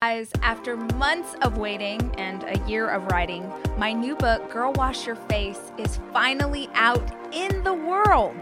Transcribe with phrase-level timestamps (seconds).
[0.00, 5.08] Guys, after months of waiting and a year of writing, my new book, Girl Wash
[5.08, 7.02] Your Face, is finally out
[7.34, 8.36] in the world.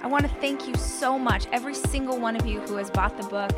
[0.00, 3.20] I want to thank you so much, every single one of you who has bought
[3.20, 3.50] the book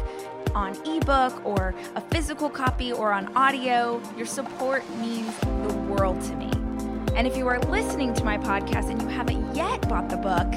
[0.54, 4.00] on ebook or a physical copy or on audio.
[4.16, 5.36] Your support means
[5.66, 6.50] the world to me.
[7.14, 10.50] And if you are listening to my podcast and you haven't yet bought the book,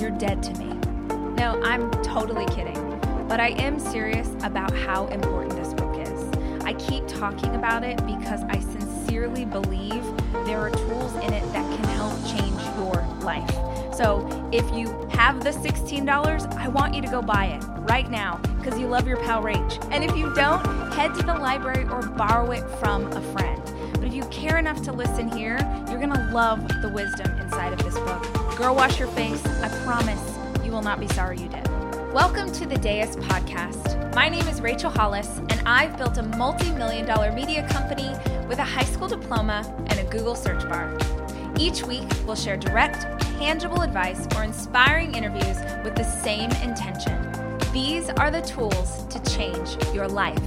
[0.00, 0.72] you're dead to me.
[1.34, 2.80] No, I'm totally kidding.
[3.28, 5.83] But I am serious about how important this book
[6.74, 10.04] keep talking about it because I sincerely believe
[10.44, 13.50] there are tools in it that can help change your life.
[13.94, 18.38] So if you have the $16, I want you to go buy it right now
[18.58, 19.88] because you love your pal Rach.
[19.92, 23.62] And if you don't, head to the library or borrow it from a friend.
[23.92, 27.78] But if you care enough to listen here, you're gonna love the wisdom inside of
[27.84, 28.56] this book.
[28.56, 29.44] Girl, wash your face.
[29.46, 30.20] I promise
[30.64, 31.73] you will not be sorry you did.
[32.14, 34.14] Welcome to the Deus Podcast.
[34.14, 38.08] My name is Rachel Hollis, and I've built a multi million dollar media company
[38.46, 40.96] with a high school diploma and a Google search bar.
[41.58, 47.32] Each week, we'll share direct, tangible advice or inspiring interviews with the same intention.
[47.72, 50.38] These are the tools to change your life.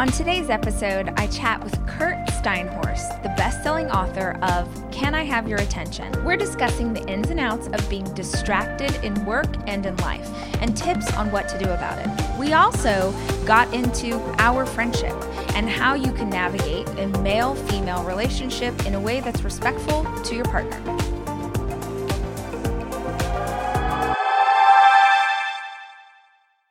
[0.00, 5.24] On today's episode, I chat with Curt Steinhorst, the best selling author of Can I
[5.24, 6.24] Have Your Attention?
[6.24, 10.26] We're discussing the ins and outs of being distracted in work and in life,
[10.62, 12.38] and tips on what to do about it.
[12.38, 13.12] We also
[13.44, 15.12] got into our friendship
[15.54, 20.34] and how you can navigate a male female relationship in a way that's respectful to
[20.34, 20.80] your partner.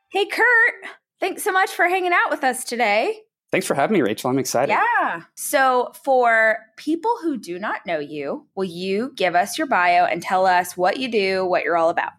[0.08, 0.99] Hey, Kurt.
[1.20, 3.20] Thanks so much for hanging out with us today.
[3.52, 4.30] Thanks for having me, Rachel.
[4.30, 4.72] I'm excited.
[4.72, 5.22] Yeah.
[5.34, 10.22] So, for people who do not know you, will you give us your bio and
[10.22, 12.12] tell us what you do, what you're all about?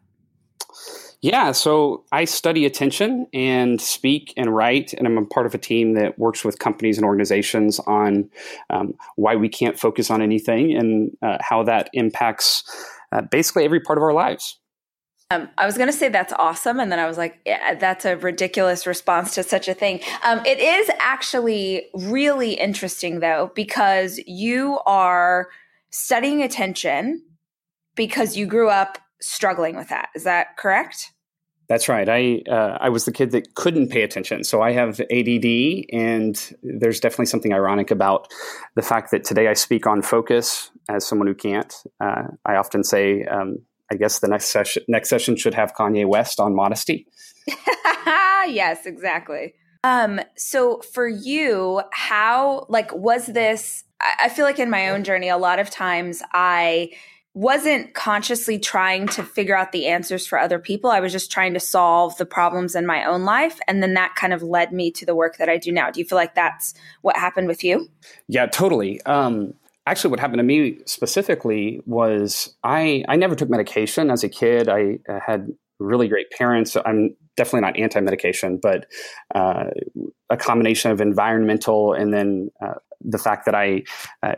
[1.21, 5.59] Yeah, so I study attention and speak and write, and I'm a part of a
[5.59, 8.27] team that works with companies and organizations on
[8.71, 12.63] um, why we can't focus on anything and uh, how that impacts
[13.11, 14.57] uh, basically every part of our lives.
[15.31, 16.79] Um, I was going to say that's awesome.
[16.79, 20.01] And then I was like, yeah, that's a ridiculous response to such a thing.
[20.23, 25.47] Um, it is actually really interesting, though, because you are
[25.89, 27.23] studying attention
[27.95, 30.09] because you grew up struggling with that.
[30.15, 31.11] Is that correct?
[31.69, 32.09] That's right.
[32.09, 34.43] I uh, I was the kid that couldn't pay attention.
[34.43, 38.27] So I have ADD, and there's definitely something ironic about
[38.75, 41.73] the fact that today I speak on focus as someone who can't.
[42.01, 43.59] Uh, I often say um,
[43.91, 47.05] I guess the next session next session should have Kanye West on modesty.
[48.47, 49.53] yes, exactly.
[49.83, 53.83] Um, so for you, how like was this?
[53.99, 56.91] I, I feel like in my own journey, a lot of times I
[57.33, 60.89] wasn't consciously trying to figure out the answers for other people.
[60.89, 63.57] I was just trying to solve the problems in my own life.
[63.67, 65.89] And then that kind of led me to the work that I do now.
[65.91, 67.87] Do you feel like that's what happened with you?
[68.27, 69.01] Yeah, totally.
[69.03, 69.53] Um,
[69.87, 74.69] actually what happened to me specifically was I I never took medication as a kid.
[74.69, 75.49] I, I had
[75.79, 76.77] really great parents.
[76.85, 78.85] I'm definitely not anti-medication, but
[79.33, 79.65] uh,
[80.29, 83.83] a combination of environmental and then uh, the fact that I
[84.21, 84.35] uh,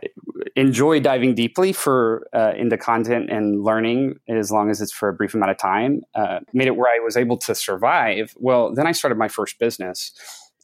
[0.56, 5.14] enjoy diving deeply for uh, into content and learning as long as it's for a
[5.14, 8.34] brief amount of time uh, made it where I was able to survive.
[8.38, 10.14] Well, then I started my first business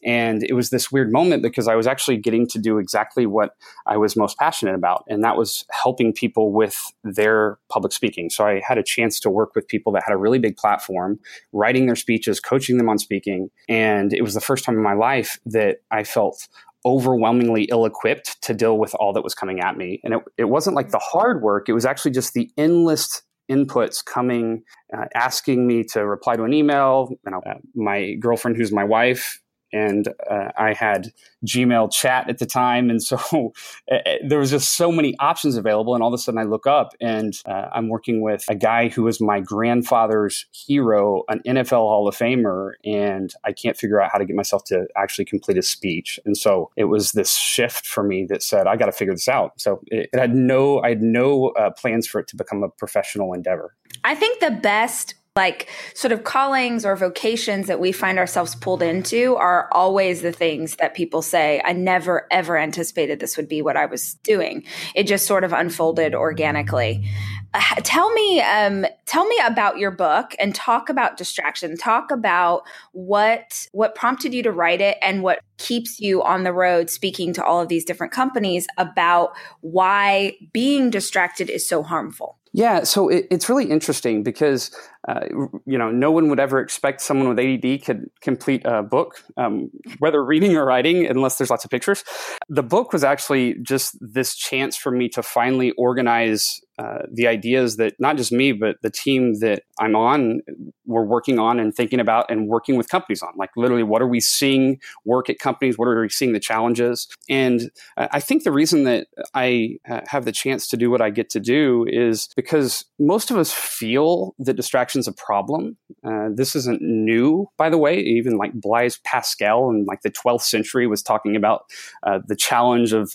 [0.03, 3.55] and it was this weird moment because I was actually getting to do exactly what
[3.85, 8.29] I was most passionate about, and that was helping people with their public speaking.
[8.29, 11.19] So I had a chance to work with people that had a really big platform,
[11.51, 13.49] writing their speeches, coaching them on speaking.
[13.67, 16.47] And it was the first time in my life that I felt
[16.85, 19.99] overwhelmingly ill equipped to deal with all that was coming at me.
[20.03, 24.05] And it, it wasn't like the hard work, it was actually just the endless inputs
[24.05, 24.63] coming,
[24.95, 27.09] uh, asking me to reply to an email.
[27.25, 29.41] Know, uh, my girlfriend, who's my wife,
[29.72, 31.13] and uh, I had
[31.46, 33.53] Gmail chat at the time, and so
[33.91, 33.97] uh,
[34.28, 35.94] there was just so many options available.
[35.94, 38.90] And all of a sudden, I look up and uh, I'm working with a guy
[38.90, 44.12] who was my grandfather's hero, an NFL Hall of Famer, and I can't figure out
[44.12, 46.19] how to get myself to actually complete a speech.
[46.25, 49.27] And so it was this shift for me that said, I got to figure this
[49.27, 49.60] out.
[49.60, 52.69] So it, it, had no, I had no uh, plans for it to become a
[52.69, 53.75] professional endeavor.
[54.04, 58.83] I think the best like sort of callings or vocations that we find ourselves pulled
[58.83, 63.62] into are always the things that people say i never ever anticipated this would be
[63.62, 64.63] what i was doing.
[64.95, 67.09] It just sort of unfolded organically.
[67.53, 71.75] Uh, tell me um, tell me about your book and talk about distraction.
[71.77, 76.53] Talk about what what prompted you to write it and what keeps you on the
[76.53, 79.31] road speaking to all of these different companies about
[79.62, 82.38] why being distracted is so harmful.
[82.51, 84.71] Yeah, so it, it's really interesting because
[85.07, 85.22] uh,
[85.66, 89.69] you know, no one would ever expect someone with ADD could complete a book, um,
[90.00, 92.04] whether reading or writing, unless there's lots of pictures.
[92.50, 97.75] The book was actually just this chance for me to finally organize uh, the ideas
[97.75, 100.40] that not just me, but the team that I'm on,
[100.86, 103.34] we're working on and thinking about and working with companies on.
[103.36, 105.78] Like, literally, what are we seeing work at companies?
[105.78, 107.07] What are we seeing the challenges?
[107.30, 111.01] And uh, I think the reason that I uh, have the chance to do what
[111.01, 114.56] I get to do is because most of us feel that
[114.89, 115.77] distraction's a problem.
[116.03, 118.00] Uh, this isn't new, by the way.
[118.00, 121.62] Even like Blaise Pascal in like the 12th century was talking about
[122.03, 123.13] uh, the challenge of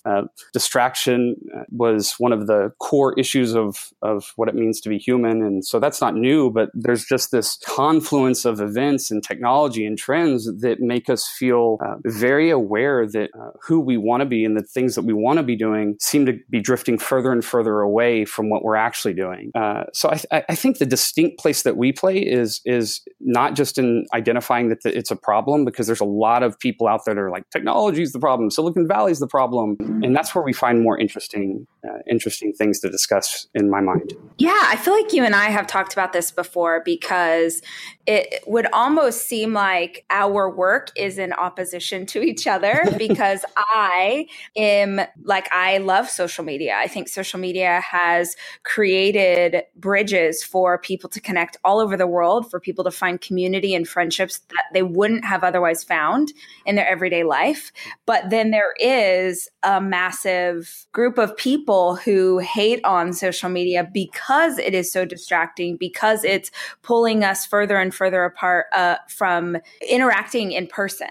[0.53, 1.37] distraction
[1.71, 5.65] was one of the core issues of of what it means to be human and
[5.65, 10.47] so that's not new but there's just this confluence of events and technology and trends
[10.61, 14.57] that make us feel uh, very aware that uh, who we want to be and
[14.57, 17.81] the things that we want to be doing seem to be drifting further and further
[17.81, 21.77] away from what we're actually doing uh, so I, I, think the distinct place that
[21.77, 26.05] we play is is not just in identifying that it's a problem because there's a
[26.05, 29.19] lot of people out there that are like technology is the problem silicon valley is
[29.19, 33.69] the problem and that's where we find more interesting uh, interesting things to discuss in
[33.69, 34.13] my mind.
[34.39, 37.61] Yeah, I feel like you and I have talked about this before because
[38.07, 44.27] it would almost seem like our work is in opposition to each other because I
[44.57, 46.77] am like, I love social media.
[46.77, 52.51] I think social media has created bridges for people to connect all over the world,
[52.51, 56.33] for people to find community and friendships that they wouldn't have otherwise found
[56.67, 57.73] in their everyday life.
[58.07, 64.59] But then there is a massive group of people who hate on social media because
[64.59, 66.51] it is so distracting, because it's
[66.83, 69.57] pulling us further and further apart uh, from
[69.89, 71.09] interacting in person.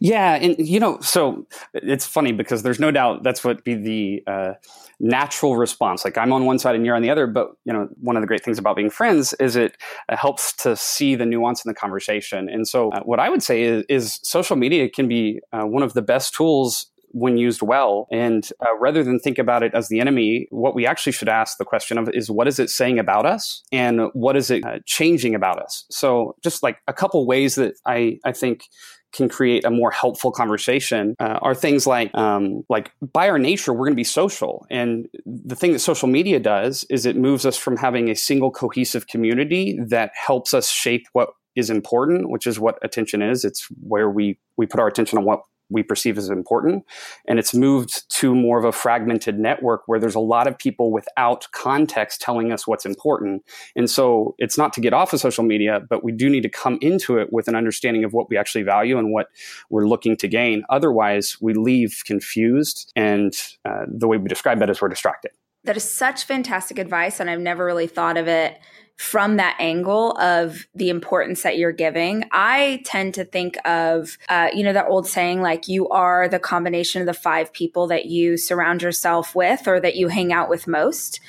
[0.00, 4.22] Yeah, and you know, so it's funny because there's no doubt that's what be the
[4.26, 4.52] uh,
[5.00, 6.04] natural response.
[6.04, 8.22] Like I'm on one side and you're on the other, but you know, one of
[8.22, 9.76] the great things about being friends is it
[10.08, 12.48] uh, helps to see the nuance in the conversation.
[12.48, 15.82] And so, uh, what I would say is, is social media can be uh, one
[15.82, 18.06] of the best tools when used well.
[18.10, 21.58] And uh, rather than think about it as the enemy, what we actually should ask
[21.58, 24.80] the question of is what is it saying about us and what is it uh,
[24.84, 25.86] changing about us?
[25.90, 28.64] So, just like a couple ways that I, I think
[29.12, 33.72] can create a more helpful conversation uh, are things like um, like by our nature
[33.72, 37.46] we're going to be social and the thing that social media does is it moves
[37.46, 42.44] us from having a single cohesive community that helps us shape what is important which
[42.44, 45.42] is what attention is it's where we we put our attention on what
[45.74, 46.86] we perceive as important.
[47.26, 50.90] And it's moved to more of a fragmented network where there's a lot of people
[50.90, 53.42] without context telling us what's important.
[53.76, 56.48] And so it's not to get off of social media, but we do need to
[56.48, 59.26] come into it with an understanding of what we actually value and what
[59.68, 60.64] we're looking to gain.
[60.70, 62.92] Otherwise, we leave confused.
[62.96, 63.34] And
[63.64, 65.32] uh, the way we describe that is we're distracted.
[65.64, 67.20] That is such fantastic advice.
[67.20, 68.58] And I've never really thought of it
[68.96, 72.24] from that angle of the importance that you're giving.
[72.30, 76.38] I tend to think of, uh, you know, that old saying, like, you are the
[76.38, 80.48] combination of the five people that you surround yourself with or that you hang out
[80.48, 81.20] with most.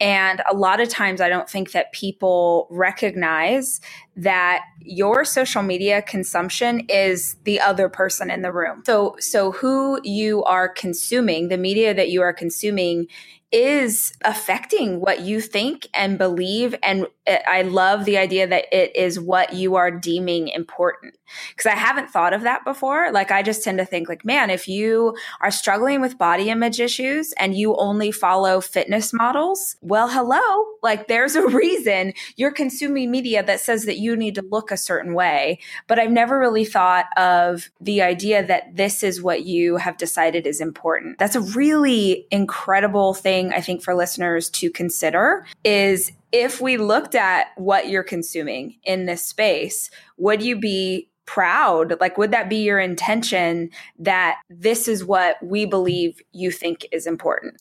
[0.00, 3.80] And a lot of times I don't think that people recognize
[4.16, 8.82] that your social media consumption is the other person in the room.
[8.86, 13.08] So so who you are consuming, the media that you are consuming
[13.54, 16.74] is affecting what you think and believe.
[16.82, 21.14] And uh, I love the idea that it is what you are deeming important.
[21.50, 23.10] Because I haven't thought of that before.
[23.12, 26.80] Like, I just tend to think, like, man, if you are struggling with body image
[26.80, 30.66] issues and you only follow fitness models, well, hello.
[30.82, 34.76] Like, there's a reason you're consuming media that says that you need to look a
[34.76, 35.60] certain way.
[35.86, 40.46] But I've never really thought of the idea that this is what you have decided
[40.46, 41.18] is important.
[41.18, 46.76] That's a really incredible thing thing I think for listeners to consider is if we
[46.76, 51.94] looked at what you're consuming in this space, would you be proud?
[52.00, 57.06] Like, would that be your intention that this is what we believe you think is
[57.06, 57.56] important?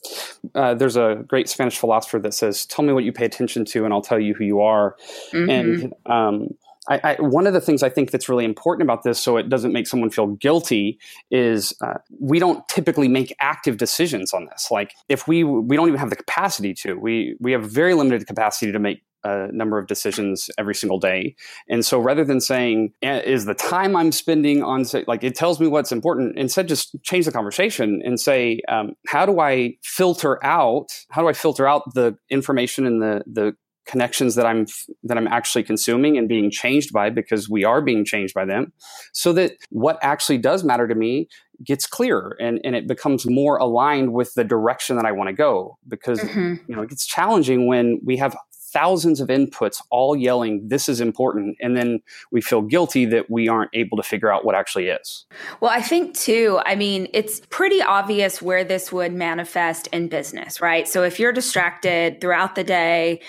[0.53, 3.85] Uh, there's a great Spanish philosopher that says, Tell me what you pay attention to,
[3.85, 4.97] and I'll tell you who you are.
[5.31, 5.49] Mm-hmm.
[5.49, 6.49] And um,
[6.89, 9.49] I, I, one of the things I think that's really important about this, so it
[9.49, 10.99] doesn't make someone feel guilty,
[11.31, 14.69] is uh, we don't typically make active decisions on this.
[14.69, 18.27] Like if we we don't even have the capacity to, we we have very limited
[18.27, 21.33] capacity to make a number of decisions every single day.
[21.69, 25.61] And so rather than saying, is the time I'm spending on, say, like, it tells
[25.61, 30.43] me what's important, instead just change the conversation and say, um, how do I filter
[30.43, 34.65] out, how do I filter out the information and the, the connections that I'm
[35.03, 38.73] that I'm actually consuming and being changed by because we are being changed by them
[39.11, 41.27] so that what actually does matter to me
[41.63, 45.33] gets clearer and, and it becomes more aligned with the direction that I want to
[45.33, 46.55] go because mm-hmm.
[46.67, 48.35] you know it gets challenging when we have
[48.73, 51.55] thousands of inputs all yelling, this is important.
[51.61, 55.25] And then we feel guilty that we aren't able to figure out what actually is.
[55.61, 60.59] Well, I think too, I mean, it's pretty obvious where this would manifest in business,
[60.59, 60.87] right?
[60.87, 63.21] So if you're distracted throughout the day,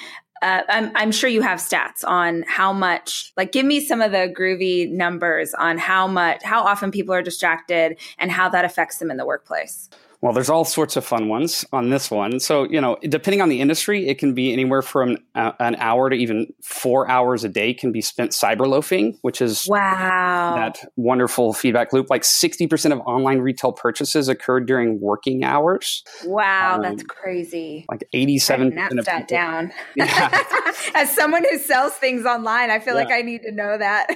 [0.44, 4.12] uh, I'm, I'm sure you have stats on how much, like, give me some of
[4.12, 8.98] the groovy numbers on how much, how often people are distracted and how that affects
[8.98, 9.88] them in the workplace.
[10.24, 12.40] Well, there's all sorts of fun ones on this one.
[12.40, 16.08] So, you know, depending on the industry, it can be anywhere from uh, an hour
[16.08, 20.80] to even four hours a day can be spent cyber loafing, which is wow that
[20.96, 22.08] wonderful feedback loop.
[22.08, 26.02] Like 60% of online retail purchases occurred during working hours.
[26.24, 27.84] Wow, um, that's crazy.
[27.90, 29.72] Like 87% of that people, down.
[29.94, 30.42] Yeah.
[30.94, 33.04] As someone who sells things online, I feel yeah.
[33.04, 34.06] like I need to know that.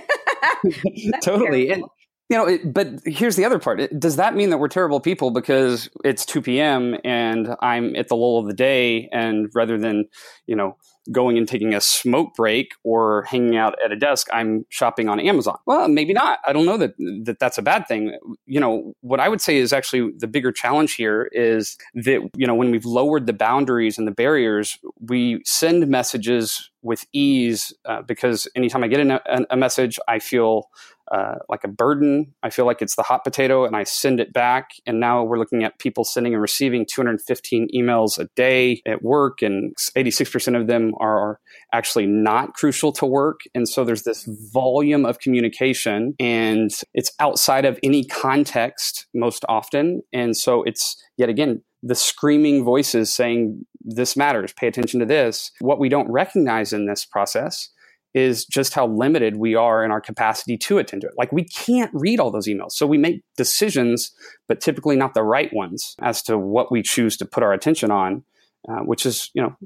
[1.23, 1.69] totally.
[1.69, 1.85] And,
[2.29, 3.81] you know, it, but here's the other part.
[3.99, 6.97] Does that mean that we're terrible people because it's 2 p.m.
[7.05, 10.09] and I'm at the lull of the day, and rather than,
[10.47, 10.77] you know,
[11.11, 15.19] going and taking a smoke break or hanging out at a desk, I'm shopping on
[15.21, 15.59] Amazon?
[15.67, 16.41] Well, maybe not.
[16.47, 16.95] I don't know that,
[17.25, 18.17] that that's a bad thing.
[18.47, 22.47] You know, what I would say is actually the bigger challenge here is that, you
[22.47, 28.03] know, when we've lowered the boundaries and the barriers, we send messages with ease uh,
[28.03, 30.69] because anytime I get a, a message, I feel
[31.11, 32.35] uh, like a burden.
[32.43, 34.71] I feel like it's the hot potato, and I send it back.
[34.87, 39.43] And now we're looking at people sending and receiving 215 emails a day at work,
[39.43, 41.41] and 86% of them are
[41.73, 43.41] actually not crucial to work.
[43.55, 50.03] And so there's this volume of communication, and it's outside of any context most often.
[50.13, 55.51] And so it's yet again the screaming voices saying, This matters, pay attention to this.
[55.61, 57.71] What we don't recognize in this process
[58.15, 61.15] is just how limited we are in our capacity to attend to it.
[61.17, 62.73] Like we can't read all those emails.
[62.73, 64.13] So we make decisions,
[64.47, 67.91] but typically not the right ones as to what we choose to put our attention
[67.91, 68.25] on,
[68.69, 69.57] uh, which is, you know.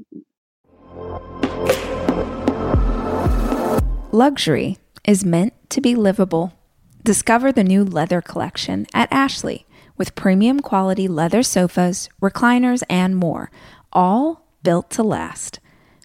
[4.11, 6.53] Luxury is meant to be livable.
[7.05, 13.51] Discover the new leather collection at Ashley with premium quality leather sofas, recliners, and more,
[13.93, 15.61] all built to last.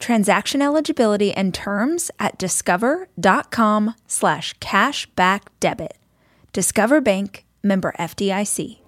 [0.00, 5.98] Transaction eligibility and terms at discover.com slash cashback debit.
[6.54, 8.78] Discover Bank, member FDIC.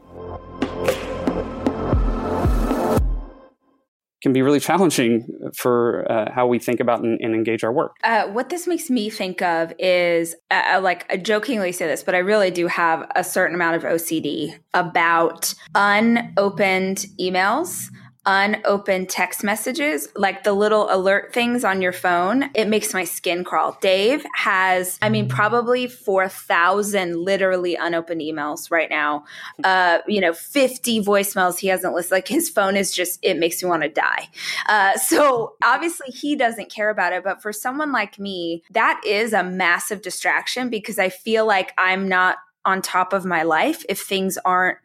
[4.22, 7.96] Can be really challenging for uh, how we think about and, and engage our work.
[8.04, 12.02] Uh, what this makes me think of is uh, uh like I jokingly say this,
[12.02, 17.90] but I really do have a certain amount of OCD about unopened emails
[18.24, 23.42] unopened text messages, like the little alert things on your phone, it makes my skin
[23.42, 23.76] crawl.
[23.80, 29.24] Dave has, I mean, probably 4,000 literally unopened emails right now.
[29.64, 32.12] Uh, you know, 50 voicemails he hasn't listened.
[32.12, 34.28] Like his phone is just, it makes me want to die.
[34.68, 37.24] Uh, so obviously he doesn't care about it.
[37.24, 42.08] But for someone like me, that is a massive distraction because I feel like I'm
[42.08, 44.78] not on top of my life if things aren't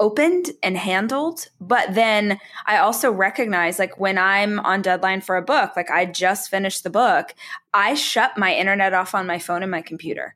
[0.00, 1.48] opened and handled.
[1.60, 6.06] But then I also recognize like when I'm on deadline for a book, like I
[6.06, 7.34] just finished the book,
[7.72, 10.34] I shut my internet off on my phone and my computer.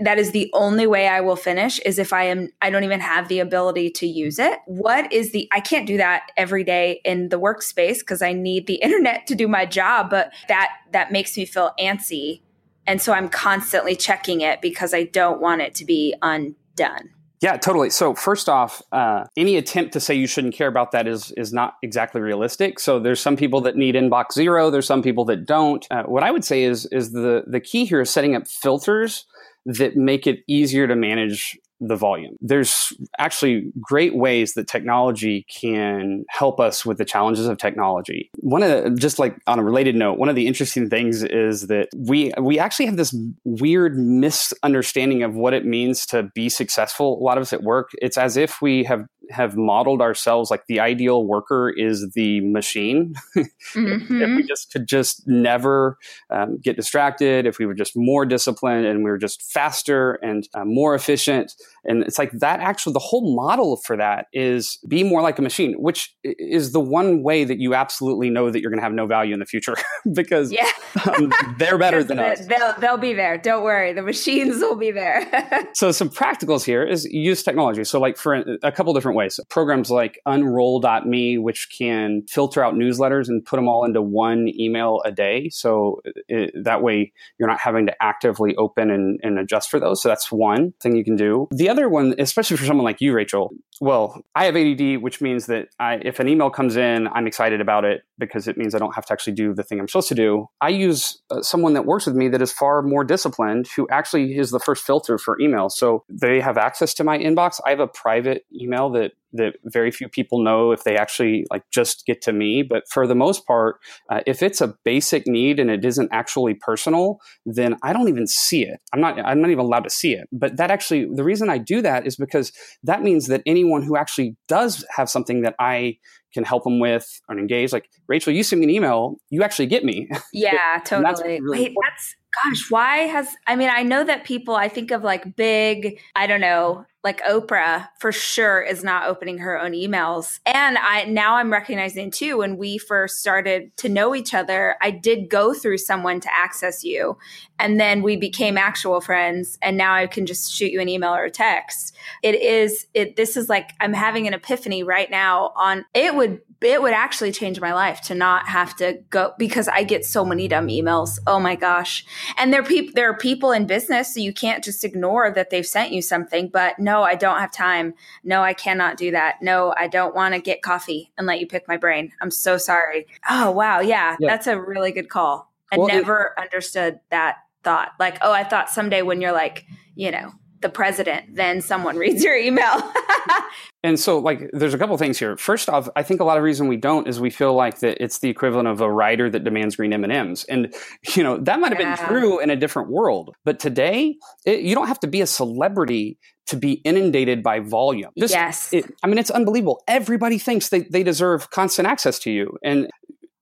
[0.00, 3.00] That is the only way I will finish is if I am I don't even
[3.00, 4.58] have the ability to use it.
[4.66, 8.66] What is the I can't do that every day in the workspace because I need
[8.66, 12.40] the internet to do my job, but that that makes me feel antsy.
[12.86, 17.10] And so I'm constantly checking it because I don't want it to be undone.
[17.42, 17.90] Yeah, totally.
[17.90, 21.52] So first off, uh, any attempt to say you shouldn't care about that is is
[21.52, 22.80] not exactly realistic.
[22.80, 24.70] So there's some people that need inbox zero.
[24.70, 25.86] There's some people that don't.
[25.90, 29.26] Uh, what I would say is is the the key here is setting up filters
[29.66, 32.36] that make it easier to manage the volume.
[32.40, 38.30] There's actually great ways that technology can help us with the challenges of technology.
[38.40, 41.66] One of the, just like on a related note, one of the interesting things is
[41.68, 47.18] that we we actually have this weird misunderstanding of what it means to be successful.
[47.18, 50.66] A lot of us at work, it's as if we have have modeled ourselves like
[50.66, 53.14] the ideal worker is the machine.
[53.74, 54.22] Mm-hmm.
[54.22, 55.98] if we just could just never
[56.30, 60.48] um, get distracted, if we were just more disciplined and we were just faster and
[60.54, 61.52] uh, more efficient,
[61.86, 65.42] and it's like that actually, the whole model for that is be more like a
[65.42, 68.92] machine, which is the one way that you absolutely know that you're going to have
[68.92, 69.76] no value in the future
[70.12, 70.68] because yeah.
[71.06, 72.46] um, they're better than us.
[72.46, 73.38] They'll, they'll be there.
[73.38, 73.92] Don't worry.
[73.92, 75.68] The machines will be there.
[75.74, 77.84] so, some practicals here is use technology.
[77.84, 83.28] So, like for a couple different ways, programs like unroll.me, which can filter out newsletters
[83.28, 85.48] and put them all into one email a day.
[85.50, 90.02] So, it, that way you're not having to actively open and, and adjust for those.
[90.02, 91.48] So, that's one thing you can do.
[91.50, 95.46] The other one, especially for someone like you, Rachel, well, I have ADD, which means
[95.46, 98.78] that I, if an email comes in, I'm excited about it because it means I
[98.78, 100.48] don't have to actually do the thing I'm supposed to do.
[100.60, 104.38] I use uh, someone that works with me that is far more disciplined, who actually
[104.38, 105.68] is the first filter for email.
[105.68, 107.60] So they have access to my inbox.
[107.66, 111.62] I have a private email that that very few people know if they actually like
[111.70, 112.62] just get to me.
[112.62, 113.76] But for the most part,
[114.08, 118.26] uh, if it's a basic need and it isn't actually personal, then I don't even
[118.26, 118.80] see it.
[118.92, 119.18] I'm not.
[119.18, 120.28] I'm not even allowed to see it.
[120.32, 122.52] But that actually, the reason I do that is because
[122.82, 125.98] that means that anyone who actually does have something that I
[126.32, 129.66] can help them with or engage, like Rachel, you send me an email, you actually
[129.66, 130.08] get me.
[130.32, 131.04] Yeah, totally.
[131.04, 131.92] That's really Wait, important.
[131.96, 136.00] that's gosh, why has I mean, I know that people I think of like big,
[136.14, 140.40] I don't know, like Oprah for sure is not opening her own emails.
[140.44, 144.90] And I now I'm recognizing too when we first started to know each other, I
[144.90, 147.16] did go through someone to access you.
[147.60, 151.14] And then we became actual friends and now I can just shoot you an email
[151.14, 151.96] or a text.
[152.22, 156.40] It is it this is like I'm having an epiphany right now on it would
[156.60, 160.24] it would actually change my life to not have to go because I get so
[160.24, 161.18] many dumb emails.
[161.26, 162.04] Oh my gosh.
[162.36, 165.66] And there people there are people in business so you can't just ignore that they've
[165.66, 167.94] sent you something, but no, I don't have time.
[168.24, 169.42] No, I cannot do that.
[169.42, 172.12] No, I don't want to get coffee and let you pick my brain.
[172.20, 173.06] I'm so sorry.
[173.28, 174.28] Oh wow, yeah, yeah.
[174.28, 175.52] that's a really good call.
[175.70, 177.92] I well, never it, understood that thought.
[177.98, 182.22] Like, oh, I thought someday when you're like, you know, the president, then someone reads
[182.22, 182.92] your email.
[183.82, 185.36] and so, like, there's a couple things here.
[185.36, 188.02] First off, I think a lot of reason we don't is we feel like that
[188.02, 190.74] it's the equivalent of a writer that demands green M and M's, and
[191.14, 191.96] you know that might have yeah.
[191.96, 195.26] been true in a different world, but today it, you don't have to be a
[195.26, 198.10] celebrity to be inundated by volume.
[198.16, 198.72] This, yes.
[198.72, 199.82] It, I mean, it's unbelievable.
[199.88, 202.56] Everybody thinks they, they deserve constant access to you.
[202.62, 202.88] And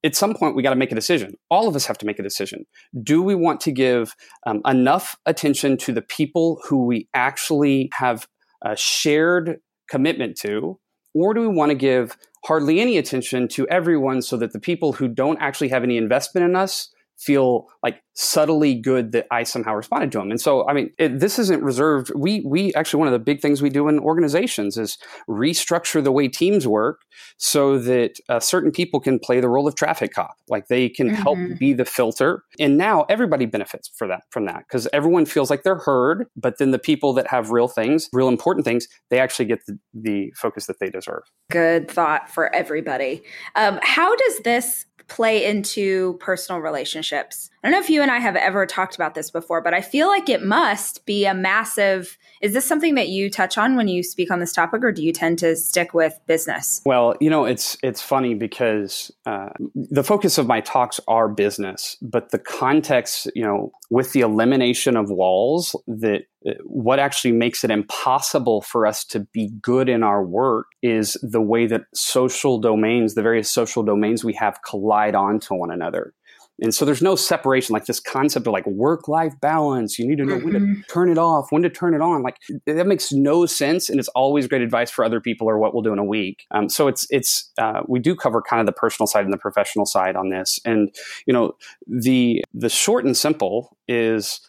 [0.05, 1.37] at some point we got to make a decision.
[1.51, 2.67] All of us have to make a decision.
[3.03, 4.14] Do we want to give
[4.47, 8.29] um, enough attention to the people who we actually have
[8.62, 10.79] a shared commitment to
[11.14, 14.93] or do we want to give hardly any attention to everyone so that the people
[14.93, 19.74] who don't actually have any investment in us feel like subtly good that I somehow
[19.74, 20.31] responded to them.
[20.31, 22.12] And so, I mean, it, this isn't reserved.
[22.14, 24.98] We we actually one of the big things we do in organizations is
[25.29, 27.03] restructure the way teams work
[27.37, 31.11] so that uh, certain people can play the role of traffic cop, like they can
[31.11, 31.22] mm-hmm.
[31.22, 32.42] help be the filter.
[32.59, 36.27] And now everybody benefits for that from that because everyone feels like they're heard.
[36.37, 39.79] But then the people that have real things, real important things, they actually get the,
[39.92, 41.22] the focus that they deserve.
[41.50, 43.22] Good thought for everybody.
[43.57, 47.51] Um, how does this play into personal relationships.
[47.62, 49.81] I don't know if you and I have ever talked about this before, but I
[49.81, 52.19] feel like it must be a massive.
[52.43, 55.03] Is this something that you touch on when you speak on this topic, or do
[55.03, 56.83] you tend to stick with business?
[56.85, 61.97] Well, you know, it's it's funny because uh, the focus of my talks are business,
[62.03, 67.63] but the context, you know, with the elimination of walls, that uh, what actually makes
[67.63, 72.59] it impossible for us to be good in our work is the way that social
[72.59, 76.13] domains, the various social domains we have, collide onto one another.
[76.61, 79.99] And so there's no separation, like this concept of like work life balance.
[79.99, 80.45] You need to know mm-hmm.
[80.45, 80.81] when to mm-hmm.
[80.88, 82.23] turn it off, when to turn it on.
[82.23, 82.37] Like
[82.67, 83.90] that makes no sense.
[83.90, 86.47] And it's always great advice for other people or what we'll do in a week.
[86.53, 89.38] Um, so it's, it's, uh, we do cover kind of the personal side and the
[89.38, 90.61] professional side on this.
[90.64, 90.95] And,
[91.27, 91.57] you know,
[91.88, 94.40] the, the short and simple is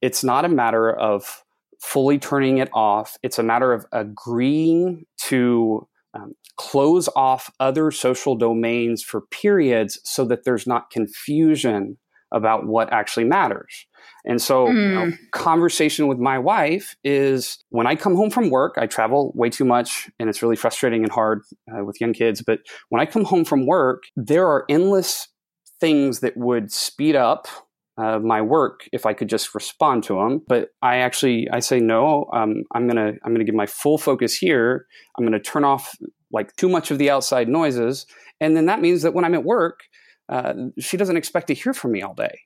[0.00, 1.44] it's not a matter of
[1.78, 3.16] fully turning it off.
[3.22, 10.24] It's a matter of agreeing to um, close off other social domains for periods so
[10.24, 11.98] that there's not confusion
[12.32, 13.86] about what actually matters.
[14.24, 14.74] And so, mm.
[14.74, 15.16] you know, hmm.
[15.32, 19.64] conversation with my wife is when I come home from work, I travel way too
[19.64, 21.42] much and it's really frustrating and hard
[21.72, 22.42] uh, with young kids.
[22.42, 25.26] But when I come home from work, there are endless
[25.80, 27.48] things that would speed up
[28.00, 30.42] uh, my work if I could just respond to them.
[30.46, 32.26] But I actually I say no.
[32.32, 34.86] Um, I'm gonna I'm gonna give my full focus here.
[35.18, 35.94] I'm gonna turn off
[36.32, 38.06] like too much of the outside noises,
[38.40, 39.80] and then that means that when I'm at work,
[40.28, 42.38] uh, she doesn't expect to hear from me all day.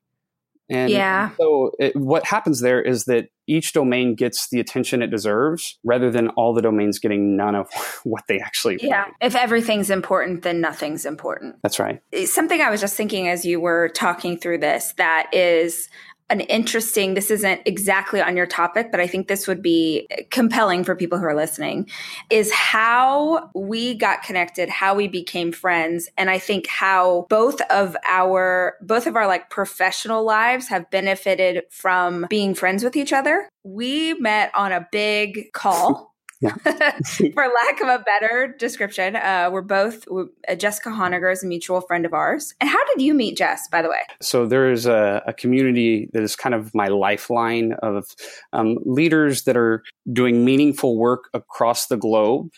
[0.71, 1.31] And yeah.
[1.39, 6.11] so it, what happens there is that each domain gets the attention it deserves rather
[6.11, 7.69] than all the domains getting none of
[8.05, 9.03] what they actually Yeah.
[9.05, 9.15] Want.
[9.21, 11.57] If everything's important, then nothing's important.
[11.63, 12.01] That's right.
[12.25, 15.89] Something I was just thinking as you were talking through this that is
[16.31, 20.83] an interesting this isn't exactly on your topic but i think this would be compelling
[20.83, 21.89] for people who are listening
[22.31, 27.97] is how we got connected how we became friends and i think how both of
[28.09, 33.49] our both of our like professional lives have benefited from being friends with each other.
[33.63, 36.55] We met on a big call yeah.
[37.35, 41.81] For lack of a better description, uh, we're both uh, Jessica Honegger is a mutual
[41.81, 42.55] friend of ours.
[42.61, 44.01] And how did you meet Jess, by the way?
[44.21, 48.07] So there's a, a community that is kind of my lifeline of
[48.53, 52.51] um, leaders that are doing meaningful work across the globe,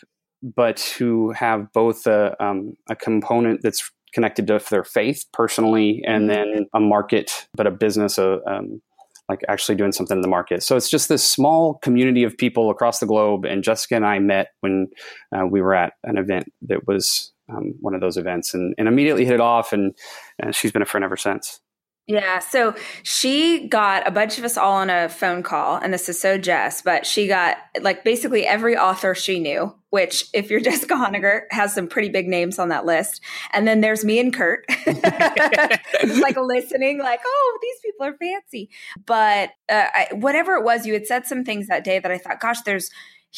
[0.43, 6.29] but who have both a, um, a component that's connected to their faith personally, and
[6.29, 6.51] mm-hmm.
[6.51, 8.81] then a market, but a business, a um,
[9.29, 10.63] like actually doing something in the market.
[10.63, 13.45] So it's just this small community of people across the globe.
[13.45, 14.87] And Jessica and I met when
[15.35, 18.87] uh, we were at an event that was um, one of those events and, and
[18.87, 19.73] immediately hit it off.
[19.73, 19.93] And,
[20.39, 21.59] and she's been a friend ever since.
[22.07, 22.39] Yeah.
[22.39, 26.19] So she got a bunch of us all on a phone call, and this is
[26.19, 30.93] so Jess, but she got like basically every author she knew, which, if you're Jessica
[30.93, 33.19] Honegger, has some pretty big names on that list.
[33.51, 38.69] And then there's me and Curt, like listening, like, oh, these people are fancy.
[39.05, 42.17] But uh, I, whatever it was, you had said some things that day that I
[42.17, 42.89] thought, gosh, there's,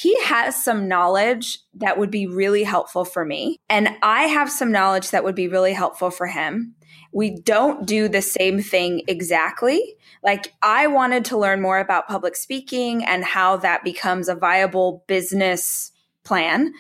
[0.02, 3.58] he has some knowledge that would be really helpful for me.
[3.70, 6.76] And I have some knowledge that would be really helpful for him
[7.12, 9.96] we don't do the same thing exactly.
[10.24, 15.04] Like, I wanted to learn more about public speaking and how that becomes a viable
[15.08, 15.92] business
[16.24, 16.74] plan.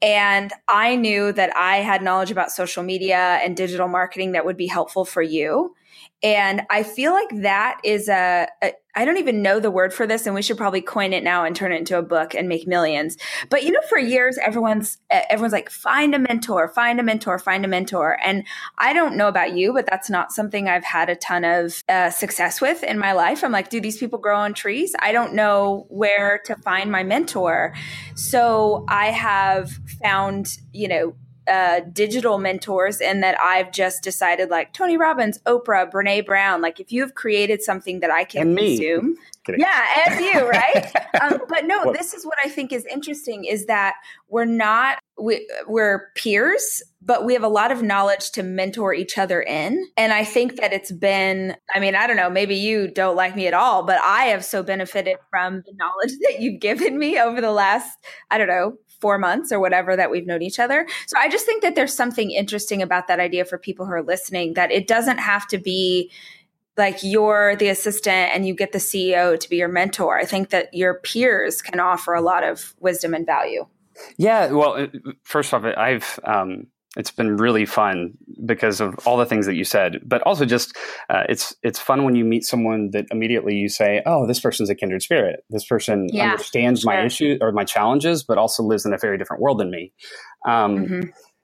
[0.00, 4.56] And I knew that I had knowledge about social media and digital marketing that would
[4.56, 5.74] be helpful for you.
[6.22, 10.06] And I feel like that is a, a I don't even know the word for
[10.06, 12.48] this, and we should probably coin it now and turn it into a book and
[12.48, 13.16] make millions.
[13.50, 17.64] But you know, for years, everyone's everyone's like, find a mentor, find a mentor, find
[17.64, 18.18] a mentor.
[18.24, 18.44] And
[18.78, 22.10] I don't know about you, but that's not something I've had a ton of uh,
[22.10, 23.42] success with in my life.
[23.42, 24.94] I'm like, do these people grow on trees?
[25.00, 27.74] I don't know where to find my mentor.
[28.14, 29.70] So I have
[30.02, 31.14] found, you know,
[31.46, 36.62] uh, digital mentors and that I've just decided like Tony Robbins, Oprah, Brene Brown.
[36.62, 39.16] Like if you've created something that I can consume.
[39.46, 40.90] Yeah, and you, right?
[41.20, 41.98] um, but no, what?
[41.98, 43.92] this is what I think is interesting is that
[44.30, 49.18] we're not we, we're peers, but we have a lot of knowledge to mentor each
[49.18, 49.86] other in.
[49.96, 53.36] And I think that it's been, I mean, I don't know, maybe you don't like
[53.36, 57.20] me at all, but I have so benefited from the knowledge that you've given me
[57.20, 57.98] over the last,
[58.30, 60.86] I don't know, four months or whatever that we've known each other.
[61.06, 64.02] So I just think that there's something interesting about that idea for people who are
[64.02, 66.10] listening that it doesn't have to be
[66.76, 70.18] like you're the assistant and you get the CEO to be your mentor.
[70.18, 73.66] I think that your peers can offer a lot of wisdom and value.
[74.16, 74.86] Yeah, well, uh,
[75.22, 78.12] first off, I've um, it's been really fun
[78.46, 80.76] because of all the things that you said but also just
[81.10, 84.70] uh, it's it's fun when you meet someone that immediately you say oh this person's
[84.70, 86.92] a kindred spirit this person yeah, understands sure.
[86.92, 89.92] my issues or my challenges but also lives in a very different world than me
[90.46, 91.00] um, mm-hmm.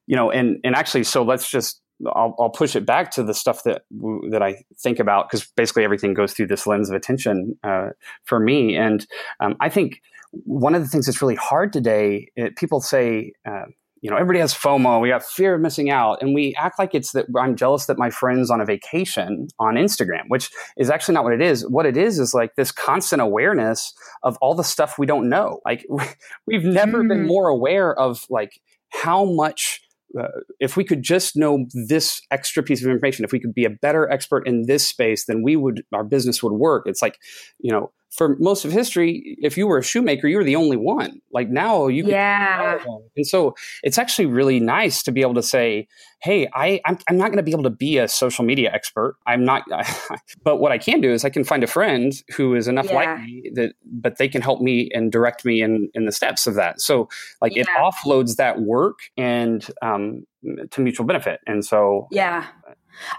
[0.06, 3.34] you know and and actually so let's just I'll, I'll, push it back to the
[3.34, 3.82] stuff that
[4.30, 7.88] that I think about because basically everything goes through this lens of attention uh,
[8.24, 9.06] for me, and
[9.40, 10.00] um, I think
[10.32, 12.28] one of the things that's really hard today.
[12.36, 13.64] It, people say, uh,
[14.00, 15.00] you know, everybody has FOMO.
[15.00, 16.22] We got fear of missing out.
[16.22, 19.74] And we act like it's that I'm jealous that my friend's on a vacation on
[19.74, 21.68] Instagram, which is actually not what it is.
[21.68, 25.60] What it is is like this constant awareness of all the stuff we don't know.
[25.64, 25.86] Like
[26.46, 27.08] we've never mm-hmm.
[27.08, 28.60] been more aware of like
[28.90, 29.82] how much
[30.18, 30.26] uh,
[30.58, 33.70] if we could just know this extra piece of information, if we could be a
[33.70, 36.82] better expert in this space, then we would, our business would work.
[36.86, 37.16] It's like,
[37.60, 40.76] you know, for most of history, if you were a shoemaker, you were the only
[40.76, 41.20] one.
[41.32, 42.82] Like now, you yeah.
[43.16, 45.86] And so it's actually really nice to be able to say,
[46.20, 49.16] "Hey, I I'm, I'm not going to be able to be a social media expert.
[49.26, 49.62] I'm not,
[50.42, 52.94] but what I can do is I can find a friend who is enough yeah.
[52.94, 56.48] like me that, but they can help me and direct me in in the steps
[56.48, 56.80] of that.
[56.80, 57.08] So
[57.40, 57.62] like yeah.
[57.62, 60.26] it offloads that work and um,
[60.70, 61.40] to mutual benefit.
[61.46, 62.46] And so yeah,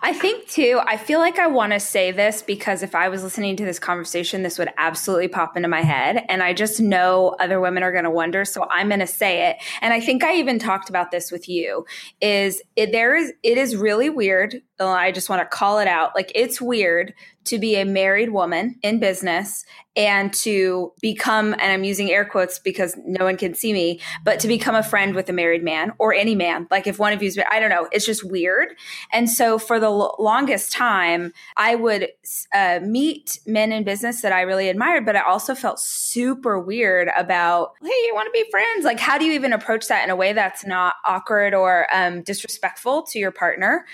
[0.02, 3.24] I think too, I feel like I want to say this because if I was
[3.24, 6.24] listening to this conversation, this would absolutely pop into my head.
[6.30, 8.46] And I just know other women are going to wonder.
[8.46, 9.58] So I'm going to say it.
[9.82, 11.86] And I think I even talked about this with you
[12.22, 14.62] is it, there is, it is really weird.
[14.80, 16.12] I just want to call it out.
[16.16, 17.14] Like it's weird
[17.46, 22.60] to be a married woman in business and to become, and I'm using air quotes
[22.60, 25.92] because no one can see me, but to become a friend with a married man
[26.00, 26.68] or any man.
[26.72, 28.70] Like if one of you's, I don't know, it's just weird.
[29.12, 32.08] And so for the l- longest time, I would
[32.56, 37.10] uh, meet men in business that I really admired, but I also felt super weird
[37.18, 38.86] about, hey, you want to be friends?
[38.86, 42.22] Like, how do you even approach that in a way that's not awkward or um,
[42.22, 43.86] disrespectful to your partner?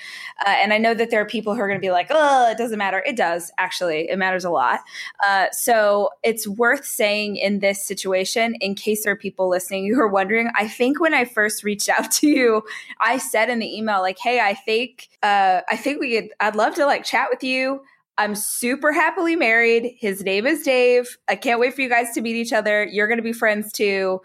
[0.45, 2.51] Uh, and I know that there are people who are going to be like, oh,
[2.51, 3.01] it doesn't matter.
[3.03, 4.09] It does, actually.
[4.09, 4.81] It matters a lot.
[5.25, 9.99] Uh, so it's worth saying in this situation, in case there are people listening who
[9.99, 12.63] are wondering, I think when I first reached out to you,
[12.99, 16.55] I said in the email, like, hey, I think, uh, I think we could, I'd
[16.55, 17.81] love to like chat with you.
[18.19, 19.95] I'm super happily married.
[19.99, 21.17] His name is Dave.
[21.27, 22.83] I can't wait for you guys to meet each other.
[22.83, 24.21] You're going to be friends too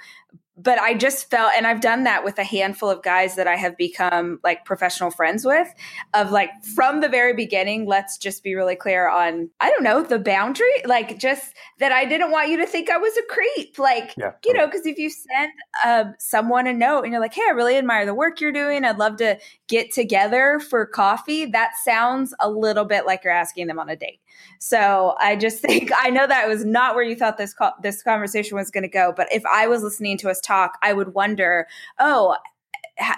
[0.56, 3.56] but I just felt, and I've done that with a handful of guys that I
[3.56, 5.68] have become like professional friends with,
[6.12, 10.02] of like from the very beginning, let's just be really clear on, I don't know,
[10.02, 13.78] the boundary, like just that I didn't want you to think I was a creep.
[13.78, 15.52] Like, yeah, you know, because if you send
[15.84, 18.84] uh, someone a note and you're like, hey, I really admire the work you're doing,
[18.84, 19.38] I'd love to
[19.72, 23.96] get together for coffee, that sounds a little bit like you're asking them on a
[23.96, 24.20] date.
[24.58, 28.02] So I just think I know that was not where you thought this co- this
[28.02, 31.14] conversation was going to go, but if I was listening to us talk, I would
[31.14, 31.66] wonder,
[31.98, 32.36] oh,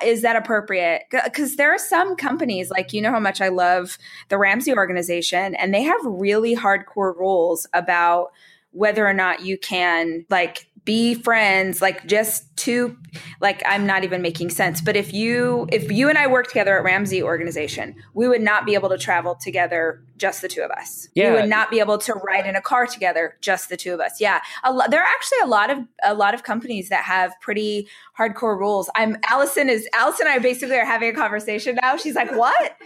[0.04, 1.02] is that appropriate?
[1.10, 5.56] Because there are some companies, like you know how much I love the Ramsey organization,
[5.56, 8.28] and they have really hardcore rules about
[8.70, 12.96] whether or not you can like be friends like just two
[13.40, 16.78] like i'm not even making sense but if you if you and i work together
[16.78, 20.70] at ramsey organization we would not be able to travel together just the two of
[20.70, 21.08] us.
[21.14, 21.30] Yeah.
[21.30, 24.00] we would not be able to ride in a car together just the two of
[24.00, 24.20] us.
[24.20, 24.40] Yeah.
[24.68, 28.58] Lo- there are actually a lot of a lot of companies that have pretty hardcore
[28.58, 28.88] rules.
[28.94, 31.96] I'm allison is allison and i basically are having a conversation now.
[31.96, 32.76] She's like what